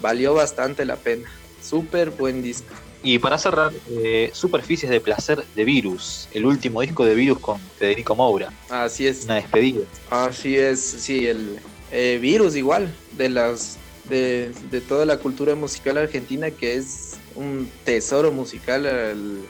valió 0.00 0.34
bastante 0.34 0.84
la 0.84 0.96
pena. 0.96 1.28
Súper 1.62 2.10
buen 2.10 2.42
disco. 2.42 2.72
Y 3.02 3.18
para 3.18 3.38
cerrar, 3.38 3.72
eh, 3.88 4.30
Superficies 4.32 4.90
de 4.90 5.00
Placer 5.00 5.44
de 5.54 5.64
Virus, 5.64 6.28
el 6.32 6.44
último 6.44 6.80
disco 6.80 7.04
de 7.04 7.14
Virus 7.14 7.38
con 7.38 7.60
Federico 7.78 8.16
Moura. 8.16 8.52
Así 8.68 9.06
es. 9.06 9.24
Una 9.24 9.36
despedida. 9.36 9.82
Así 10.10 10.56
es, 10.56 10.80
sí, 10.80 11.26
el, 11.26 11.60
eh, 11.92 12.18
virus 12.20 12.56
igual, 12.56 12.94
de 13.16 13.28
las 13.28 13.78
de, 14.08 14.52
toda 14.88 15.04
la 15.04 15.18
cultura 15.18 15.54
musical 15.54 15.98
argentina 15.98 16.50
que 16.50 16.76
es 16.76 17.14
un 17.34 17.70
tesoro 17.84 18.32
musical 18.32 18.84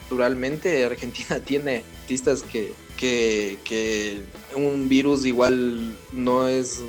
naturalmente. 0.03 0.85
Argentina 0.87 1.41
tiene 1.45 1.85
artistas 2.03 2.43
que, 2.43 2.73
que, 2.97 4.23
un 4.55 4.89
virus 4.89 5.27
igual 5.27 5.97
no 6.13 6.49
es 6.49 6.81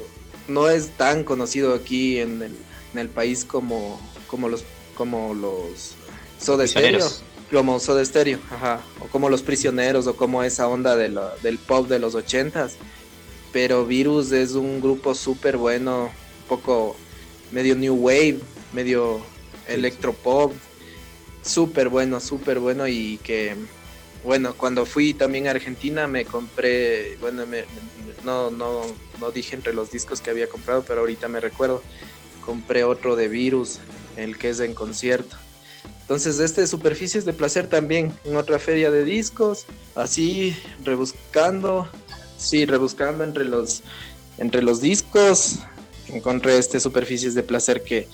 no 0.47 0.69
es 0.69 0.91
tan 0.91 1.25
conocido 1.25 1.73
aquí 1.73 2.19
en 2.19 2.41
el, 2.41 2.55
en 2.93 2.99
el 2.99 3.09
país 3.09 3.43
como, 3.43 3.99
como 4.27 4.47
los 4.47 4.63
como 4.95 5.33
los 5.33 5.95
Soda 6.39 6.65
Stereo 6.65 7.05
como 7.51 7.79
Soda 7.79 8.03
Stereo, 8.03 8.39
ajá, 8.51 8.81
o 8.99 9.07
como 9.07 9.29
los 9.29 9.41
prisioneros 9.41 10.07
o 10.07 10.15
como 10.15 10.43
esa 10.43 10.67
onda 10.67 10.95
de 10.95 11.13
del 11.41 11.57
pop 11.57 11.87
de 11.87 11.99
los 11.99 12.15
ochentas 12.15 12.75
pero 13.51 13.85
Virus 13.85 14.31
es 14.31 14.53
un 14.53 14.81
grupo 14.81 15.15
súper 15.15 15.57
bueno, 15.57 16.05
un 16.05 16.47
poco 16.47 16.95
medio 17.51 17.75
new 17.75 17.95
wave, 17.95 18.39
medio 18.73 19.21
electropop, 19.67 20.53
súper 21.41 21.89
bueno, 21.89 22.19
súper 22.19 22.59
bueno 22.59 22.87
y 22.87 23.17
que, 23.23 23.55
bueno, 24.23 24.53
cuando 24.55 24.85
fui 24.85 25.13
también 25.13 25.47
a 25.47 25.51
Argentina 25.51 26.07
me 26.07 26.25
compré, 26.25 27.17
bueno, 27.21 27.43
no, 28.23 28.51
no, 28.51 28.81
no 29.19 29.31
dije 29.31 29.55
entre 29.55 29.73
los 29.73 29.91
discos 29.91 30.21
que 30.21 30.29
había 30.29 30.47
comprado, 30.47 30.83
pero 30.87 31.01
ahorita 31.01 31.27
me 31.27 31.39
recuerdo, 31.39 31.81
compré 32.45 32.83
otro 32.83 33.15
de 33.15 33.27
Virus, 33.27 33.79
el 34.15 34.37
que 34.37 34.49
es 34.49 34.59
en 34.59 34.73
concierto. 34.73 35.35
Entonces, 36.01 36.39
este 36.39 36.61
de 36.61 36.67
Superficies 36.67 37.25
de 37.25 37.33
Placer 37.33 37.67
también, 37.67 38.13
en 38.23 38.37
otra 38.37 38.59
feria 38.59 38.91
de 38.91 39.03
discos, 39.03 39.65
así, 39.93 40.55
rebuscando, 40.83 41.89
sí, 42.37 42.65
rebuscando 42.65 43.23
entre 43.23 43.45
los, 43.45 43.81
entre 44.37 44.61
los 44.61 44.81
discos, 44.81 45.59
encontré 46.09 46.57
este 46.57 46.79
Superficies 46.79 47.35
de 47.35 47.43
Placer 47.43 47.83
que 47.83 48.07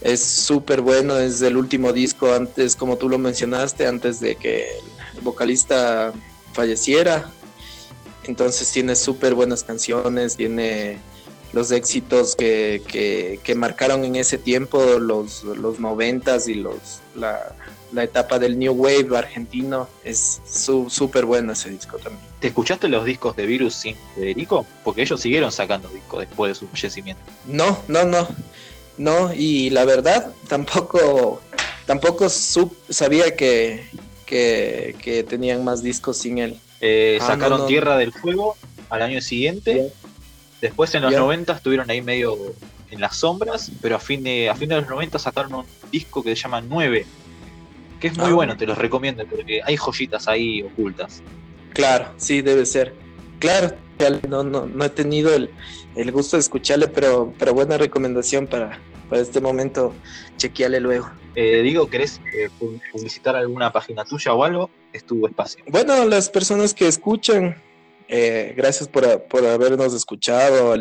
es 0.00 0.22
súper 0.22 0.82
bueno, 0.82 1.18
es 1.18 1.40
el 1.42 1.56
último 1.56 1.92
disco 1.92 2.32
antes, 2.32 2.76
como 2.76 2.96
tú 2.96 3.08
lo 3.08 3.18
mencionaste, 3.18 3.86
antes 3.86 4.20
de 4.20 4.36
que 4.36 4.68
el 5.14 5.20
vocalista 5.22 6.12
falleciera. 6.52 7.30
Entonces 8.24 8.70
tiene 8.70 8.94
súper 8.96 9.34
buenas 9.34 9.64
canciones, 9.64 10.36
tiene 10.36 10.98
los 11.52 11.70
éxitos 11.70 12.36
que, 12.36 12.82
que, 13.42 13.54
marcaron 13.54 14.04
en 14.04 14.16
ese 14.16 14.36
tiempo 14.36 14.98
los, 14.98 15.44
los 15.44 15.80
noventas 15.80 16.48
y 16.48 16.54
los, 16.54 17.00
la, 17.14 17.56
la 17.96 18.04
etapa 18.04 18.38
del 18.38 18.58
New 18.58 18.72
Wave 18.74 19.16
argentino. 19.16 19.88
Es 20.04 20.40
súper 20.46 21.24
bueno 21.24 21.52
ese 21.52 21.70
disco 21.70 21.98
también. 21.98 22.24
¿Te 22.38 22.48
escuchaste 22.48 22.88
los 22.88 23.04
discos 23.04 23.34
de 23.34 23.46
Virus 23.46 23.74
sin 23.74 23.96
Federico? 24.14 24.66
Porque 24.84 25.02
ellos 25.02 25.20
siguieron 25.20 25.50
sacando 25.50 25.88
discos 25.88 26.20
después 26.20 26.50
de 26.50 26.54
su 26.54 26.68
fallecimiento. 26.68 27.22
No, 27.46 27.82
no, 27.88 28.04
no. 28.04 28.28
No, 28.98 29.32
y 29.34 29.70
la 29.70 29.84
verdad 29.84 30.32
tampoco, 30.48 31.42
tampoco 31.86 32.28
sabía 32.28 33.34
que, 33.36 33.86
que, 34.26 35.26
tenían 35.28 35.64
más 35.64 35.82
discos 35.82 36.18
sin 36.18 36.38
él. 36.38 36.60
Eh, 36.80 37.18
ah, 37.20 37.26
sacaron 37.26 37.66
Tierra 37.66 37.96
del 37.96 38.12
Fuego 38.12 38.56
al 38.88 39.02
año 39.02 39.20
siguiente. 39.20 39.92
Después 40.60 40.94
en 40.94 41.02
los 41.02 41.12
90 41.12 41.52
estuvieron 41.52 41.90
ahí 41.90 42.00
medio 42.00 42.36
en 42.90 43.00
las 43.00 43.16
sombras, 43.16 43.70
pero 43.82 43.96
a 43.96 44.00
fin 44.00 44.22
de, 44.22 44.48
a 44.48 44.54
fin 44.54 44.68
de 44.68 44.76
los 44.76 44.88
90 44.88 45.18
sacaron 45.18 45.54
un 45.54 45.66
disco 45.90 46.22
que 46.22 46.34
se 46.34 46.42
llama 46.42 46.60
9, 46.60 47.06
que 48.00 48.08
es 48.08 48.18
muy 48.18 48.30
ah. 48.30 48.34
bueno, 48.34 48.56
te 48.56 48.66
los 48.66 48.78
recomiendo, 48.78 49.24
porque 49.26 49.60
hay 49.64 49.76
joyitas 49.76 50.28
ahí 50.28 50.62
ocultas. 50.62 51.22
Claro, 51.72 52.06
sí, 52.16 52.42
debe 52.42 52.66
ser. 52.66 52.94
Claro, 53.38 53.76
no, 54.28 54.42
no, 54.42 54.66
no 54.66 54.84
he 54.84 54.90
tenido 54.90 55.34
el, 55.34 55.50
gusto 56.12 56.36
de 56.36 56.40
escucharle, 56.40 56.88
pero, 56.88 57.32
pero 57.38 57.54
buena 57.54 57.78
recomendación 57.78 58.46
para, 58.46 58.78
para 59.08 59.22
este 59.22 59.40
momento, 59.40 59.94
chequearle 60.36 60.80
luego. 60.80 61.10
Eh, 61.34 61.60
digo, 61.62 61.88
¿querés 61.88 62.20
eh, 62.34 62.48
publicitar 62.92 63.36
alguna 63.36 63.70
página 63.70 64.04
tuya 64.04 64.32
o 64.32 64.42
algo? 64.42 64.70
Es 64.92 65.04
tu 65.04 65.26
espacio. 65.26 65.62
Bueno, 65.68 66.06
las 66.06 66.30
personas 66.30 66.72
que 66.72 66.88
escuchan, 66.88 67.56
eh, 68.08 68.54
gracias 68.56 68.88
por, 68.88 69.04
habernos 69.44 69.92
escuchado 69.92 70.74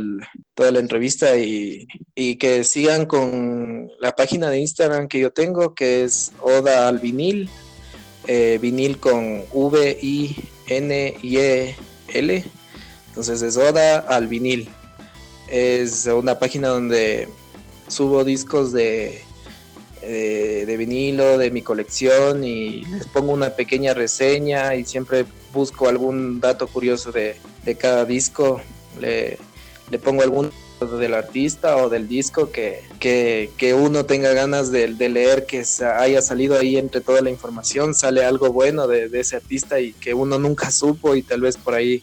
toda 0.54 0.72
la 0.72 0.80
entrevista 0.80 1.36
y, 1.38 1.88
que 2.16 2.64
sigan 2.64 3.06
con 3.06 3.90
la 4.00 4.16
página 4.16 4.50
de 4.50 4.60
Instagram 4.60 5.08
que 5.08 5.20
yo 5.20 5.32
tengo, 5.32 5.74
que 5.74 6.04
es 6.04 6.32
Oda 6.42 6.88
al 6.88 7.00
vinil, 7.00 7.50
eh, 8.28 8.60
vinil 8.62 9.00
con 9.00 9.44
V 9.52 9.98
I 10.02 10.36
N 10.68 11.18
I 11.22 11.38
E 11.38 11.76
L. 12.14 12.44
Entonces 13.10 13.42
es 13.42 13.58
Oda 13.58 14.00
al 14.00 14.28
vinil. 14.28 14.70
Es 15.50 16.06
una 16.08 16.38
página 16.40 16.70
donde 16.70 17.28
subo 17.88 18.24
discos 18.24 18.72
de, 18.72 19.25
de 20.08 20.78
vinilo 20.78 21.38
de 21.38 21.52
mi 21.52 21.62
colección 21.62 22.44
y 22.44 22.84
les 22.86 23.08
pongo 23.08 23.34
una 23.34 23.52
pequeña 23.52 23.94
reseña 23.94 24.76
y 24.76 24.86
siempre 24.86 25.26
busco 25.54 25.88
algún 25.88 26.39
dato 26.39 26.68
curioso 26.68 27.12
de, 27.12 27.38
cada 27.80 28.06
disco. 28.06 28.62
le, 29.00 29.38
le 29.91 30.00
pongo 30.00 30.24
algún 30.24 30.52
del 31.00 31.13
artista 31.13 31.78
o 31.78 31.89
del 31.89 32.08
disco 32.08 32.52
que, 32.52 32.84
que, 33.00 33.74
uno 33.74 34.06
tenga 34.06 34.34
ganas 34.34 34.72
de, 34.72 34.88
leer, 34.88 35.46
que 35.46 35.63
haya 35.98 36.22
salido 36.22 36.60
ahí 36.60 36.78
entre 36.78 37.02
toda 37.02 37.22
la 37.22 37.30
información, 37.30 37.94
sale 37.94 38.26
algo 38.26 38.52
bueno 38.52 38.88
de, 38.88 39.10
ese 39.13 39.38
artista 39.38 39.80
y 39.80 39.94
que 39.94 40.13
uno 40.13 40.38
nunca 40.38 40.72
supo 40.72 41.15
y 41.15 41.24
tal 41.24 41.41
vez 41.41 41.58
por 41.58 41.74
ahí 41.74 42.02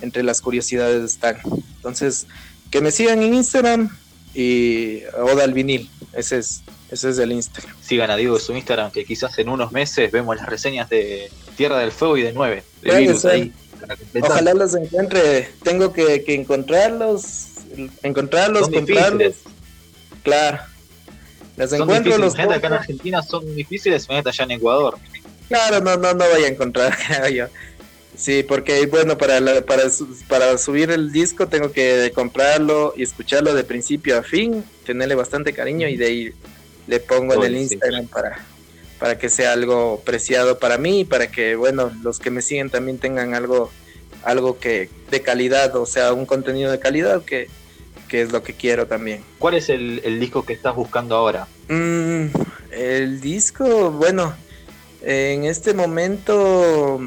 entre 0.00 0.22
las 0.22 0.40
curiosidades 0.40 1.12
están. 1.12 1.38
Entonces, 1.76 2.26
que 2.70 2.80
me 2.80 2.90
sigan 2.90 3.22
en 3.22 3.34
Instagram 3.34 3.96
y 4.34 5.02
Oda 5.18 5.44
al 5.44 5.54
vinil, 5.54 5.90
ese 6.12 6.38
es, 6.38 6.62
ese 6.90 7.10
es 7.10 7.18
el 7.18 7.32
Instagram. 7.32 7.74
Sigan 7.80 8.10
a 8.10 8.16
Diego 8.16 8.36
en 8.36 8.42
su 8.42 8.54
Instagram, 8.54 8.90
que 8.90 9.04
quizás 9.04 9.38
en 9.38 9.48
unos 9.48 9.72
meses 9.72 10.10
vemos 10.10 10.36
las 10.36 10.46
reseñas 10.46 10.88
de 10.88 11.30
Tierra 11.56 11.78
del 11.78 11.92
Fuego 11.92 12.16
y 12.16 12.22
de 12.22 12.32
9, 12.32 12.62
de 12.82 13.52
Ojalá 14.20 14.52
los 14.52 14.74
encuentre, 14.74 15.48
tengo 15.62 15.92
que, 15.92 16.22
que 16.22 16.34
encontrarlos 16.34 17.50
encontrarlos, 18.02 18.68
comprarlos. 18.68 19.34
Claro. 20.22 20.58
Las 21.56 21.72
encuentro 21.72 22.16
los 22.18 22.38
acá 22.38 22.66
en 22.66 22.72
Argentina 22.72 23.22
son 23.22 23.54
difíciles, 23.54 24.04
imagínate 24.04 24.30
allá 24.30 24.44
en 24.44 24.50
Ecuador. 24.52 24.98
Claro, 25.48 25.80
no, 25.80 25.96
no, 25.96 26.14
no 26.14 26.24
voy 26.28 26.44
a 26.44 26.48
encontrar, 26.48 26.96
yo. 27.32 27.46
Sí, 28.16 28.42
porque 28.42 28.86
bueno, 28.86 29.16
para, 29.16 29.40
para, 29.62 29.84
para 30.28 30.58
subir 30.58 30.90
el 30.90 31.10
disco 31.10 31.48
tengo 31.48 31.72
que 31.72 32.12
comprarlo 32.14 32.92
y 32.96 33.02
escucharlo 33.02 33.54
de 33.54 33.64
principio 33.64 34.18
a 34.18 34.22
fin, 34.22 34.62
tenerle 34.84 35.14
bastante 35.14 35.52
cariño 35.52 35.88
y 35.88 35.96
de 35.96 36.06
ahí 36.06 36.32
le 36.86 37.00
pongo 37.00 37.34
en 37.34 37.42
el 37.42 37.56
Instagram 37.56 38.06
para, 38.06 38.44
para 38.98 39.18
que 39.18 39.28
sea 39.28 39.52
algo 39.52 40.02
preciado 40.04 40.58
para 40.58 40.78
mí 40.78 41.00
y 41.00 41.04
para 41.04 41.30
que, 41.30 41.56
bueno, 41.56 41.90
los 42.02 42.18
que 42.18 42.30
me 42.30 42.42
siguen 42.42 42.70
también 42.70 42.98
tengan 42.98 43.34
algo, 43.34 43.70
algo 44.22 44.58
que 44.58 44.90
de 45.10 45.22
calidad, 45.22 45.74
o 45.76 45.86
sea, 45.86 46.12
un 46.12 46.26
contenido 46.26 46.70
de 46.70 46.78
calidad 46.78 47.22
que, 47.24 47.48
que 48.10 48.22
es 48.22 48.32
lo 48.32 48.42
que 48.42 48.54
quiero 48.54 48.86
también. 48.86 49.24
¿Cuál 49.38 49.54
es 49.54 49.68
el, 49.68 50.20
disco 50.20 50.44
que 50.44 50.52
estás 50.52 50.74
buscando 50.74 51.16
ahora? 51.16 51.46
Mm, 51.68 52.26
el 52.72 53.20
disco, 53.20 53.90
bueno, 53.92 54.34
en 55.02 55.44
este 55.44 55.72
momento 55.72 57.00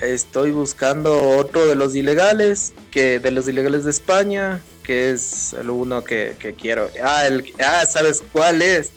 estoy 0.00 0.50
buscando 0.50 1.36
otro 1.38 1.66
de 1.66 1.76
los 1.76 1.94
ilegales, 1.94 2.72
que 2.90 3.20
de 3.20 3.30
los 3.30 3.48
ilegales 3.48 3.84
de 3.84 3.90
España, 3.92 4.60
que 4.90 5.12
es 5.12 5.52
el 5.52 5.70
uno 5.70 6.02
que, 6.02 6.34
quiero. 6.60 6.90
Ah, 7.00 7.24
el, 7.24 7.54
ah, 7.64 7.86
¿sabes 7.86 8.24
cuál 8.32 8.60
es? 8.60 8.90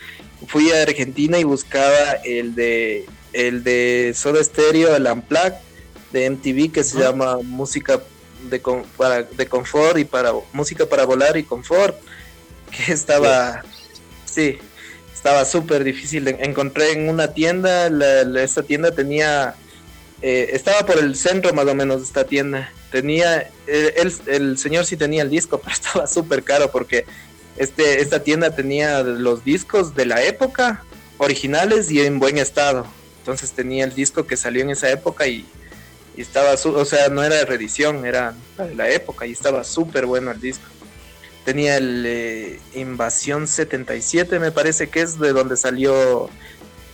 Fui 0.47 0.71
a 0.71 0.81
Argentina 0.81 1.37
y 1.37 1.43
buscaba 1.43 2.13
el 2.25 2.55
de 2.55 3.05
el 3.31 3.63
de 3.63 4.11
Soda 4.15 4.43
Stereo, 4.43 4.95
el 4.95 5.05
Unplugged 5.05 5.53
de 6.11 6.31
MTV 6.31 6.71
que 6.71 6.83
se 6.83 6.97
llama 6.97 7.37
Música 7.43 8.01
de, 8.49 8.59
para, 8.97 9.21
de 9.21 9.45
confort 9.45 9.99
y 9.99 10.05
para 10.05 10.31
música 10.51 10.87
para 10.87 11.05
volar 11.05 11.37
y 11.37 11.43
confort, 11.43 11.95
que 12.71 12.91
estaba, 12.91 13.61
sí, 14.25 14.57
estaba 15.13 15.45
súper 15.45 15.83
difícil. 15.83 16.27
Encontré 16.27 16.93
en 16.93 17.07
una 17.07 17.35
tienda, 17.35 17.85
esta 18.41 18.63
tienda 18.63 18.89
tenía, 18.89 19.53
eh, 20.23 20.49
estaba 20.53 20.87
por 20.87 20.97
el 20.97 21.15
centro 21.15 21.53
más 21.53 21.67
o 21.67 21.75
menos 21.75 21.99
de 21.99 22.05
esta 22.05 22.23
tienda. 22.23 22.71
Tenía, 22.93 23.49
el, 23.65 24.13
el 24.27 24.57
señor 24.59 24.85
sí 24.85 24.95
tenía 24.95 25.23
el 25.23 25.31
disco, 25.31 25.57
pero 25.63 25.73
estaba 25.73 26.07
súper 26.07 26.43
caro 26.43 26.71
porque 26.71 27.05
este, 27.57 28.01
esta 28.01 28.21
tienda 28.21 28.55
tenía 28.55 29.01
los 29.01 29.43
discos 29.43 29.95
de 29.95 30.05
la 30.05 30.23
época 30.23 30.85
originales 31.17 31.89
y 31.89 32.01
en 32.01 32.19
buen 32.19 32.37
estado. 32.37 32.85
Entonces 33.17 33.51
tenía 33.53 33.83
el 33.83 33.95
disco 33.95 34.27
que 34.27 34.37
salió 34.37 34.61
en 34.61 34.69
esa 34.69 34.91
época 34.91 35.25
y 35.25 35.45
y 36.15 36.21
estaba, 36.21 36.53
o 36.53 36.85
sea, 36.85 37.09
no 37.09 37.23
era 37.23 37.37
de 37.37 37.45
reedición, 37.45 38.05
era 38.05 38.35
de 38.57 38.75
la 38.75 38.89
época 38.89 39.25
y 39.25 39.31
estaba 39.31 39.63
súper 39.63 40.05
bueno 40.05 40.31
el 40.31 40.39
disco. 40.39 40.65
Tenía 41.43 41.77
el 41.77 42.03
eh, 42.05 42.59
Invasión 42.75 43.47
77, 43.47 44.39
me 44.39 44.51
parece 44.51 44.89
que 44.89 45.01
es 45.01 45.19
de 45.19 45.33
donde 45.33 45.57
salió 45.57 46.29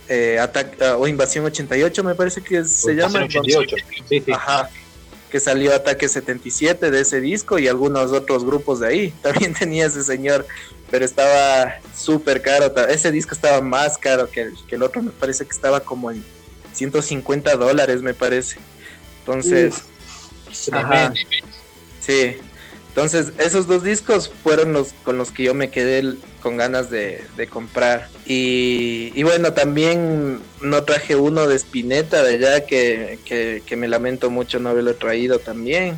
eh, 0.08 0.38
ah, 0.40 0.96
o 0.96 1.06
Invasión 1.06 1.44
88, 1.44 2.02
me 2.02 2.14
parece 2.14 2.40
que 2.40 2.64
se 2.64 2.94
llama. 2.94 3.24
88, 3.24 3.76
sí, 4.08 4.22
sí. 4.24 4.32
Ajá, 4.32 4.70
que 5.30 5.40
salió 5.40 5.74
Ataque 5.74 6.08
77 6.08 6.90
de 6.90 7.00
ese 7.00 7.20
disco 7.20 7.58
y 7.58 7.68
algunos 7.68 8.12
otros 8.12 8.44
grupos 8.44 8.80
de 8.80 8.88
ahí. 8.88 9.10
También 9.22 9.54
tenía 9.54 9.86
ese 9.86 10.02
señor, 10.02 10.46
pero 10.90 11.04
estaba 11.04 11.76
súper 11.96 12.42
caro. 12.42 12.74
Ese 12.88 13.12
disco 13.12 13.34
estaba 13.34 13.60
más 13.60 13.96
caro 13.96 14.30
que 14.30 14.42
el, 14.42 14.54
que 14.68 14.74
el 14.74 14.82
otro, 14.82 15.02
me 15.02 15.10
parece 15.10 15.44
que 15.44 15.52
estaba 15.52 15.80
como 15.80 16.10
en 16.10 16.24
150 16.74 17.56
dólares, 17.56 18.02
me 18.02 18.14
parece. 18.14 18.58
Entonces, 19.20 19.74
sí. 22.00 22.36
Entonces, 22.90 23.32
esos 23.38 23.68
dos 23.68 23.84
discos 23.84 24.32
fueron 24.42 24.72
los 24.72 24.92
con 25.04 25.16
los 25.16 25.30
que 25.30 25.44
yo 25.44 25.54
me 25.54 25.70
quedé 25.70 26.16
con 26.42 26.56
ganas 26.56 26.90
de, 26.90 27.22
comprar. 27.48 28.08
Y, 28.26 29.22
bueno, 29.22 29.52
también 29.52 30.40
no 30.60 30.82
traje 30.82 31.14
uno 31.14 31.46
de 31.46 31.54
Spinetta 31.54 32.24
de 32.24 32.34
allá 32.34 32.66
que, 32.66 33.20
que, 33.24 33.76
me 33.76 33.86
lamento 33.86 34.28
mucho 34.28 34.58
no 34.58 34.70
haberlo 34.70 34.96
traído 34.96 35.38
también. 35.38 35.96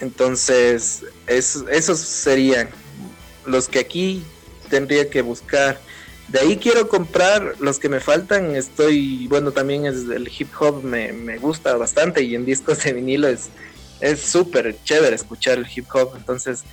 Entonces, 0.00 1.04
esos 1.28 2.00
serían 2.00 2.70
los 3.46 3.68
que 3.68 3.78
aquí 3.78 4.24
tendría 4.68 5.08
que 5.08 5.22
buscar. 5.22 5.78
De 6.26 6.40
ahí 6.40 6.56
quiero 6.56 6.88
comprar 6.88 7.54
los 7.60 7.78
que 7.78 7.88
me 7.88 8.00
faltan. 8.00 8.56
Estoy, 8.56 9.28
bueno, 9.28 9.52
también 9.52 9.86
es 9.86 10.08
el 10.10 10.28
hip 10.36 10.48
hop 10.58 10.82
me, 10.82 11.12
me 11.12 11.38
gusta 11.38 11.76
bastante 11.76 12.22
y 12.22 12.34
en 12.34 12.44
discos 12.44 12.82
de 12.82 12.94
vinilo 12.94 13.28
es 13.28 13.50
es 14.00 14.20
súper 14.20 14.76
chévere 14.84 15.16
escuchar 15.16 15.58
el 15.58 15.66
hip 15.74 15.86
hop. 15.94 16.12
Entonces 16.16 16.64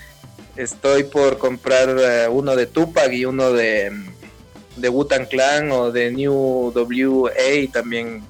estoy 0.56 1.04
por 1.04 1.38
comprar 1.38 1.96
eh, 2.00 2.28
uno 2.30 2.56
de 2.56 2.66
Tupac 2.66 3.12
y 3.12 3.26
uno 3.26 3.52
de, 3.52 3.92
de 4.76 4.90
Wu-Tang 4.90 5.28
Clan 5.28 5.72
o 5.72 5.92
de 5.92 6.12
New 6.12 6.74
WA. 6.74 7.72
También 7.72 8.24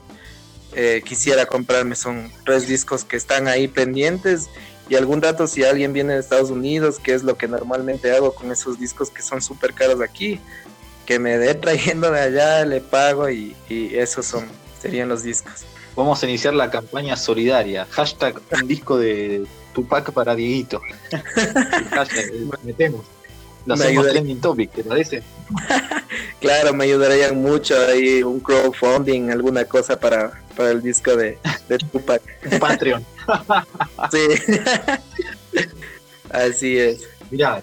eh, 0.73 1.01
quisiera 1.05 1.45
comprarme. 1.45 1.95
Son 1.95 2.31
tres 2.45 2.67
discos 2.67 3.03
que 3.03 3.17
están 3.17 3.47
ahí 3.47 3.67
pendientes. 3.67 4.49
Y 4.89 4.95
algún 4.95 5.21
dato 5.21 5.47
si 5.47 5.63
alguien 5.63 5.93
viene 5.93 6.15
de 6.15 6.19
Estados 6.19 6.49
Unidos, 6.49 6.99
que 6.99 7.13
es 7.13 7.23
lo 7.23 7.37
que 7.37 7.47
normalmente 7.47 8.11
hago 8.11 8.33
con 8.33 8.51
esos 8.51 8.77
discos 8.77 9.09
que 9.09 9.21
son 9.21 9.41
súper 9.41 9.73
caros 9.73 10.01
aquí, 10.01 10.37
que 11.05 11.17
me 11.17 11.37
dé 11.37 11.55
trayendo 11.55 12.11
de 12.11 12.19
allá, 12.19 12.65
le 12.65 12.81
pago 12.81 13.29
y, 13.29 13.55
esos 13.69 14.25
son, 14.25 14.45
serían 14.81 15.07
los 15.07 15.23
discos. 15.23 15.65
Vamos 15.95 16.23
a 16.23 16.25
iniciar 16.27 16.53
la 16.53 16.69
campaña 16.69 17.15
solidaria. 17.15 17.85
Hashtag 17.91 18.39
un 18.51 18.67
disco 18.67 18.97
de 18.97 19.45
Tupac 19.73 20.11
para 20.11 20.35
Dieguito. 20.35 20.81
Hashtag, 21.91 22.31
metemos. 22.63 23.01
Lo 23.65 23.75
hacemos 23.75 24.09
trending 24.09 24.41
topic, 24.41 24.71
¿te 24.71 24.83
parece? 24.83 25.21
claro, 26.39 26.73
me 26.73 26.85
ayudaría 26.85 27.31
mucho 27.31 27.75
ahí 27.87 28.23
un 28.23 28.39
crowdfunding, 28.39 29.29
alguna 29.29 29.65
cosa 29.65 29.99
para, 29.99 30.41
para 30.55 30.71
el 30.71 30.81
disco 30.81 31.15
de, 31.15 31.37
de 31.69 31.77
Tupac. 31.77 32.21
Patreon. 32.59 33.05
sí. 34.11 34.27
Así 36.31 36.77
es. 36.77 37.07
Mira, 37.29 37.61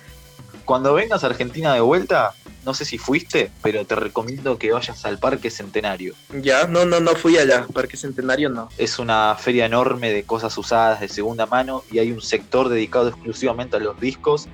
cuando 0.65 0.95
vengas 0.95 1.25
a 1.25 1.29
Argentina 1.29 1.75
de 1.75 1.81
vuelta, 1.81 2.35
no 2.69 2.75
sé 2.75 2.85
si 2.85 2.99
fuiste, 2.99 3.51
pero 3.63 3.87
te 3.87 3.95
recomiendo 3.95 4.59
que 4.59 4.73
vayas 4.73 5.03
al 5.07 5.19
Parque 5.19 5.49
Centenario. 5.49 6.15
Ya, 6.43 6.67
no, 6.67 6.85
no, 6.85 7.01
no 7.01 7.13
fui 7.13 7.39
allá. 7.39 7.67
Parque 7.73 7.97
Centenario 7.97 8.51
no. 8.51 8.69
Es 8.77 8.99
una 8.99 9.35
feria 9.37 9.65
enorme 9.65 10.13
de 10.13 10.25
cosas 10.25 10.59
usadas 10.59 11.01
de 11.01 11.09
segunda 11.09 11.47
mano 11.47 11.83
y 11.91 11.99
hay 11.99 12.13
un 12.13 12.21
sector 12.21 12.69
dedicado 12.69 13.09
exclusivamente 13.09 13.77
a 13.77 13.81
los 13.81 13.99
discos 13.99 14.49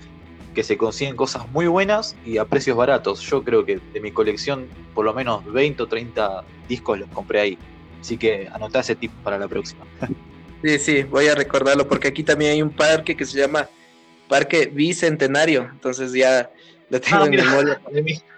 que 0.54 0.62
se 0.62 0.76
consiguen 0.76 1.16
cosas 1.16 1.48
muy 1.50 1.66
buenas 1.66 2.14
y 2.24 2.38
a 2.38 2.44
precios 2.44 2.76
baratos. 2.76 3.20
Yo 3.22 3.42
creo 3.42 3.64
que 3.64 3.80
de 3.92 4.00
mi 4.00 4.12
colección 4.12 4.68
por 4.94 5.04
lo 5.04 5.12
menos 5.12 5.44
20 5.52 5.82
o 5.82 5.88
30 5.88 6.44
discos 6.68 7.00
los 7.00 7.08
compré 7.08 7.40
ahí. 7.40 7.58
Así 8.00 8.16
que 8.16 8.48
anotá 8.52 8.78
ese 8.78 8.94
tip 8.94 9.10
para 9.24 9.38
la 9.38 9.48
próxima. 9.48 9.84
Sí, 10.62 10.78
sí, 10.78 11.02
voy 11.02 11.26
a 11.26 11.34
recordarlo 11.34 11.88
porque 11.88 12.06
aquí 12.06 12.22
también 12.22 12.52
hay 12.52 12.62
un 12.62 12.70
parque 12.70 13.16
que 13.16 13.24
se 13.24 13.36
llama 13.36 13.68
Parque 14.28 14.66
Bicentenario. 14.66 15.68
Entonces 15.72 16.12
ya 16.12 16.48
tengo 16.90 17.22
ah, 17.22 17.26
en 17.26 17.30
memoria. 17.30 17.80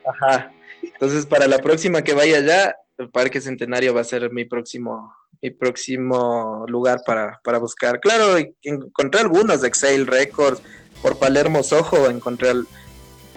Ajá. 0.06 0.52
Entonces, 0.82 1.26
para 1.26 1.46
la 1.46 1.58
próxima 1.58 2.02
que 2.02 2.14
vaya 2.14 2.38
allá, 2.38 2.76
el 2.98 3.10
Parque 3.10 3.40
Centenario 3.40 3.94
va 3.94 4.00
a 4.00 4.04
ser 4.04 4.30
mi 4.32 4.44
próximo, 4.44 5.14
mi 5.42 5.50
próximo 5.50 6.64
lugar 6.68 7.00
para, 7.04 7.40
para 7.44 7.58
buscar. 7.58 8.00
Claro, 8.00 8.36
encontré 8.62 9.20
algunos 9.20 9.60
de 9.60 9.68
Excel 9.68 10.06
Records, 10.06 10.62
por 11.02 11.18
Palermo 11.18 11.62
Sojo, 11.62 12.08
encontré 12.08 12.52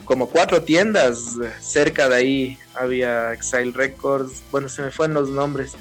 como 0.05 0.29
cuatro 0.29 0.63
tiendas 0.63 1.35
cerca 1.59 2.09
de 2.09 2.15
ahí. 2.15 2.57
Había 2.73 3.33
Exile 3.33 3.73
Records, 3.73 4.41
bueno, 4.51 4.69
se 4.69 4.81
me 4.81 4.91
fueron 4.91 5.15
los 5.15 5.29
nombres, 5.29 5.73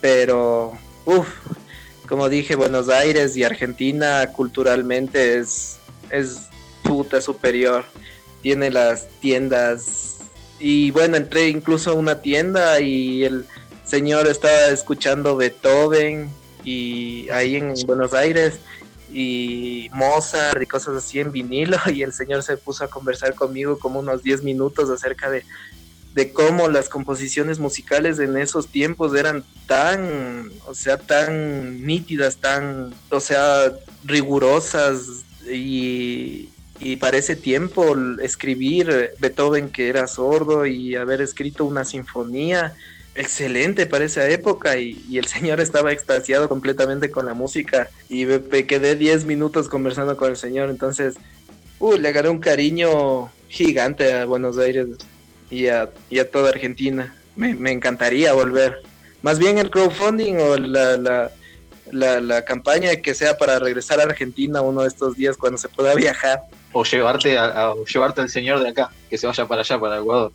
pero, 0.00 0.72
uff, 1.04 1.28
como 2.06 2.28
dije, 2.28 2.54
Buenos 2.54 2.88
Aires 2.88 3.36
y 3.36 3.44
Argentina 3.44 4.30
culturalmente 4.32 5.38
es, 5.38 5.78
es 6.10 6.48
puta 6.82 7.20
superior 7.20 7.84
tiene 8.46 8.70
las 8.70 9.08
tiendas. 9.18 10.18
Y 10.60 10.92
bueno, 10.92 11.16
entré 11.16 11.48
incluso 11.48 11.90
a 11.90 11.94
una 11.94 12.22
tienda 12.22 12.78
y 12.78 13.24
el 13.24 13.44
señor 13.84 14.28
estaba 14.28 14.68
escuchando 14.68 15.36
Beethoven 15.36 16.30
y 16.62 17.28
ahí 17.30 17.56
en 17.56 17.74
Buenos 17.86 18.14
Aires 18.14 18.60
y 19.12 19.90
Mozart 19.92 20.62
y 20.62 20.66
cosas 20.66 20.94
así 20.94 21.18
en 21.18 21.32
vinilo 21.32 21.76
y 21.92 22.02
el 22.04 22.12
señor 22.12 22.44
se 22.44 22.56
puso 22.56 22.84
a 22.84 22.88
conversar 22.88 23.34
conmigo 23.34 23.80
como 23.80 23.98
unos 23.98 24.22
10 24.22 24.44
minutos 24.44 24.90
acerca 24.90 25.28
de, 25.28 25.42
de 26.14 26.32
cómo 26.32 26.68
las 26.68 26.88
composiciones 26.88 27.58
musicales 27.58 28.20
en 28.20 28.36
esos 28.36 28.68
tiempos 28.68 29.16
eran 29.16 29.42
tan, 29.66 30.52
o 30.68 30.74
sea, 30.74 30.98
tan 30.98 31.84
nítidas, 31.84 32.36
tan, 32.36 32.94
o 33.10 33.18
sea, 33.18 33.72
rigurosas 34.04 35.24
y, 35.50 36.50
y 36.80 36.96
para 36.96 37.18
ese 37.18 37.36
tiempo 37.36 37.96
escribir 38.20 39.10
Beethoven 39.18 39.70
que 39.70 39.88
era 39.88 40.06
sordo 40.06 40.66
y 40.66 40.94
haber 40.94 41.20
escrito 41.20 41.64
una 41.64 41.84
sinfonía 41.84 42.74
excelente 43.16 43.86
para 43.86 44.04
esa 44.04 44.28
época 44.28 44.76
y, 44.78 45.18
el 45.18 45.26
señor 45.26 45.60
estaba 45.60 45.92
extasiado 45.92 46.48
completamente 46.48 47.10
con 47.10 47.26
la 47.26 47.34
música 47.34 47.88
y 48.08 48.26
me, 48.26 48.66
quedé 48.66 48.94
10 48.94 49.24
minutos 49.24 49.68
conversando 49.68 50.16
con 50.16 50.30
el 50.30 50.36
señor, 50.36 50.70
entonces 50.70 51.14
uh, 51.78 51.96
le 51.96 52.08
agarré 52.08 52.28
un 52.28 52.38
cariño 52.38 53.30
gigante 53.48 54.12
a 54.12 54.24
Buenos 54.26 54.58
Aires 54.58 54.88
y 55.50 55.68
a, 55.68 55.90
toda 56.30 56.50
Argentina. 56.50 57.14
Me, 57.36 57.70
encantaría 57.70 58.32
volver. 58.32 58.82
Más 59.22 59.38
bien 59.38 59.58
el 59.58 59.70
crowdfunding 59.70 60.36
o 60.36 60.56
la, 60.56 60.96
la, 61.92 62.20
la, 62.20 62.44
campaña 62.44 62.96
que 62.96 63.14
sea 63.14 63.36
para 63.36 63.58
regresar 63.58 64.00
a 64.00 64.04
Argentina 64.04 64.60
uno 64.62 64.82
de 64.82 64.88
estos 64.88 65.16
días 65.16 65.36
cuando 65.36 65.58
se 65.58 65.68
pueda 65.68 65.94
viajar. 65.94 66.42
O 66.78 66.84
llevarte, 66.84 67.38
a, 67.38 67.72
llevarte 67.90 68.20
al 68.20 68.28
señor 68.28 68.62
de 68.62 68.68
acá, 68.68 68.90
que 69.08 69.16
se 69.16 69.26
vaya 69.26 69.48
para 69.48 69.62
allá, 69.62 69.80
para 69.80 69.98
Ecuador. 69.98 70.30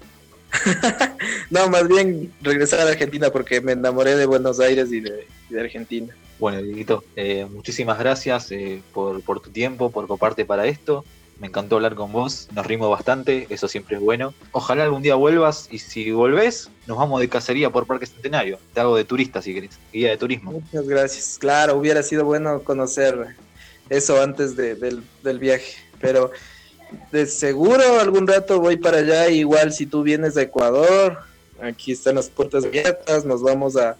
no, 1.51 1.69
más 1.69 1.87
bien 1.87 2.33
regresar 2.41 2.79
a 2.79 2.89
Argentina 2.89 3.29
porque 3.29 3.61
me 3.61 3.73
enamoré 3.73 4.15
de 4.15 4.25
Buenos 4.25 4.59
Aires 4.59 4.91
y 4.91 5.01
de, 5.01 5.27
Argentina. 5.59 6.15
Bueno, 6.39 6.63
Dieguito, 6.63 7.03
eh, 7.15 7.45
muchísimas 7.47 7.99
gracias 7.99 8.51
eh, 8.51 8.81
por, 8.91 9.21
por, 9.21 9.39
tu 9.39 9.51
tiempo, 9.51 9.91
por 9.91 10.07
coparte 10.07 10.43
para 10.43 10.65
esto. 10.65 11.05
Me 11.37 11.45
encantó 11.45 11.75
hablar 11.75 11.93
con 11.93 12.11
vos, 12.11 12.47
nos 12.55 12.65
rimos 12.65 12.89
bastante, 12.89 13.45
eso 13.51 13.67
siempre 13.67 13.97
es 13.97 14.01
bueno. 14.01 14.33
Ojalá 14.51 14.83
algún 14.85 15.03
día 15.03 15.13
vuelvas 15.13 15.67
y 15.69 15.77
si 15.77 16.09
volvés, 16.09 16.71
nos 16.87 16.97
vamos 16.97 17.21
de 17.21 17.29
cacería 17.29 17.69
por 17.69 17.85
Parque 17.85 18.07
Centenario. 18.07 18.57
Te 18.73 18.79
hago 18.79 18.97
de 18.97 19.05
turista 19.05 19.43
si 19.43 19.53
querés, 19.53 19.77
guía 19.93 20.09
de 20.09 20.17
turismo. 20.17 20.53
Muchas 20.53 20.87
gracias. 20.87 21.37
Claro, 21.39 21.75
hubiera 21.75 22.01
sido 22.01 22.25
bueno 22.25 22.63
conocer 22.63 23.35
eso 23.89 24.19
antes 24.23 24.55
del, 24.55 25.03
del 25.21 25.37
viaje, 25.37 25.90
pero 26.01 26.31
de 27.11 27.25
seguro 27.25 27.99
algún 27.99 28.27
rato 28.27 28.59
voy 28.59 28.77
para 28.77 28.97
allá, 28.97 29.29
igual 29.29 29.71
si 29.71 29.85
tú 29.85 30.03
vienes 30.03 30.35
de 30.35 30.43
Ecuador, 30.43 31.19
aquí 31.61 31.91
están 31.91 32.15
las 32.15 32.29
puertas 32.29 32.65
abiertas, 32.65 33.25
nos 33.25 33.41
vamos 33.41 33.77
a, 33.77 33.97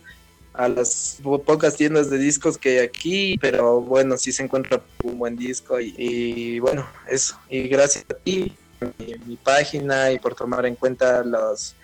las 0.53 1.19
pocas 1.45 1.77
tiendas 1.77 2.09
de 2.09 2.17
discos 2.17 2.57
que 2.57 2.79
hay 2.79 2.85
aquí, 2.85 3.37
pero 3.39 3.79
bueno, 3.79 4.17
sí 4.17 4.33
se 4.33 4.43
encuentra 4.43 4.81
un 5.03 5.17
buen 5.17 5.37
disco 5.37 5.79
y, 5.79 6.59
bueno, 6.59 6.85
eso, 7.09 7.39
y 7.49 7.69
gracias 7.69 8.05
a 8.09 8.13
ti, 8.15 8.57
mi, 8.99 9.15
mi 9.25 9.35
página 9.37 10.11
y 10.11 10.19
por 10.19 10.35
tomar 10.35 10.65
en 10.65 10.75
cuenta 10.75 11.23
los, 11.23 11.75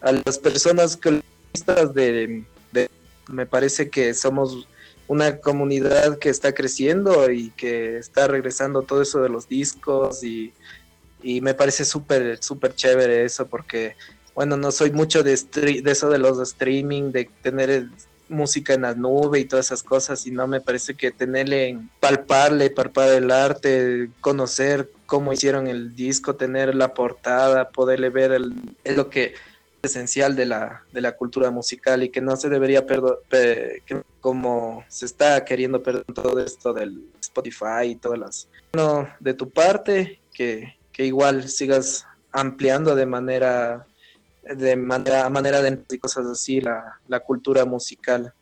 a 0.00 0.12
las 0.12 0.38
personas 0.38 0.96
que 0.96 1.22
de, 1.94 2.44
de 2.72 2.90
me 3.28 3.46
parece 3.46 3.90
que 3.90 4.14
somos 4.14 4.66
una 5.10 5.38
comunidad 5.38 6.18
que 6.18 6.28
está 6.28 6.54
creciendo 6.54 7.32
y 7.32 7.50
que 7.50 7.98
está 7.98 8.28
regresando 8.28 8.82
todo 8.82 9.02
eso 9.02 9.20
de 9.20 9.28
los 9.28 9.48
discos 9.48 10.22
y, 10.22 10.52
me 11.42 11.52
parece 11.52 11.84
súper, 11.84 12.38
súper 12.40 12.76
chévere 12.76 13.24
eso 13.24 13.46
porque, 13.46 13.96
bueno, 14.36 14.56
no 14.56 14.70
soy 14.70 14.92
mucho 14.92 15.24
de, 15.24 15.36
de 15.82 15.90
eso 15.90 16.08
de 16.10 16.18
los 16.18 16.38
streaming, 16.38 17.10
de 17.10 17.28
tener 17.42 17.88
música 18.28 18.72
en 18.72 18.82
la 18.82 18.94
nube 18.94 19.40
y 19.40 19.44
todas 19.46 19.66
esas 19.66 19.82
cosas, 19.82 20.26
y 20.28 20.30
no 20.30 20.46
me 20.46 20.60
parece 20.60 20.94
que 20.94 21.10
tenerle, 21.10 21.76
palparle, 21.98 22.70
palpar 22.70 23.08
el 23.10 23.32
arte, 23.32 24.10
conocer 24.20 24.88
cómo 25.06 25.32
hicieron 25.32 25.66
el 25.66 25.96
disco, 25.96 26.36
tener 26.36 26.74
la 26.76 26.94
portada, 26.94 27.70
poderle 27.70 28.10
ver 28.10 28.30
el, 28.30 28.54
lo 28.84 29.10
que 29.10 29.34
esencial 29.82 30.36
de 30.36 30.46
la, 30.46 30.84
de 30.92 31.00
la 31.00 31.16
cultura 31.16 31.50
musical 31.50 32.02
y 32.02 32.10
que 32.10 32.20
no 32.20 32.36
se 32.36 32.48
debería 32.48 32.86
perder, 32.86 33.82
como 34.20 34.84
se 34.88 35.06
está 35.06 35.44
queriendo 35.44 35.82
perder 35.82 36.04
todo 36.04 36.40
esto 36.40 36.72
del 36.72 37.04
Spotify 37.20 37.86
y 37.86 37.94
todas 37.96 38.18
las... 38.18 38.48
No, 38.72 39.08
de 39.20 39.34
tu 39.34 39.50
parte, 39.50 40.20
que, 40.32 40.76
que 40.92 41.06
igual 41.06 41.48
sigas 41.48 42.06
ampliando 42.32 42.94
de 42.94 43.06
manera 43.06 43.86
de 44.42 44.74
manera, 44.76 45.28
manera 45.28 45.62
de 45.62 45.98
cosas 45.98 46.26
así 46.26 46.60
la, 46.60 46.98
la, 47.08 47.20
cultura 47.20 47.64
musical. 47.64 48.32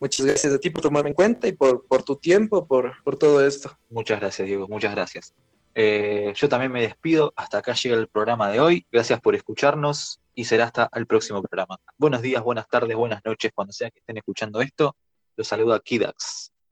Muchas 0.00 0.26
gracias 0.26 0.52
a 0.52 0.58
ti 0.58 0.70
por 0.70 0.82
tomarme 0.82 1.10
en 1.10 1.14
cuenta 1.14 1.46
y 1.46 1.52
por, 1.52 1.86
por 1.86 2.02
tu 2.02 2.16
tiempo, 2.16 2.66
por, 2.66 2.94
por 3.04 3.16
todo 3.16 3.46
esto. 3.46 3.76
Muchas 3.90 4.18
gracias, 4.18 4.48
Diego, 4.48 4.66
muchas 4.66 4.92
gracias. 4.92 5.34
Eh, 5.74 6.32
yo 6.34 6.48
también 6.48 6.72
me 6.72 6.82
despido. 6.82 7.32
Hasta 7.36 7.58
acá 7.58 7.74
llega 7.74 7.96
el 7.96 8.08
programa 8.08 8.50
de 8.50 8.60
hoy. 8.60 8.86
Gracias 8.90 9.20
por 9.20 9.34
escucharnos 9.34 10.20
y 10.34 10.44
será 10.44 10.64
hasta 10.64 10.88
el 10.94 11.06
próximo 11.06 11.42
programa. 11.42 11.78
Buenos 11.98 12.22
días, 12.22 12.42
buenas 12.42 12.68
tardes, 12.68 12.96
buenas 12.96 13.22
noches, 13.24 13.52
cuando 13.54 13.72
sea 13.72 13.90
que 13.90 14.00
estén 14.00 14.16
escuchando 14.16 14.60
esto. 14.60 14.96
Los 15.36 15.48
saludo 15.48 15.74
a 15.74 15.80
Kidax. 15.80 16.52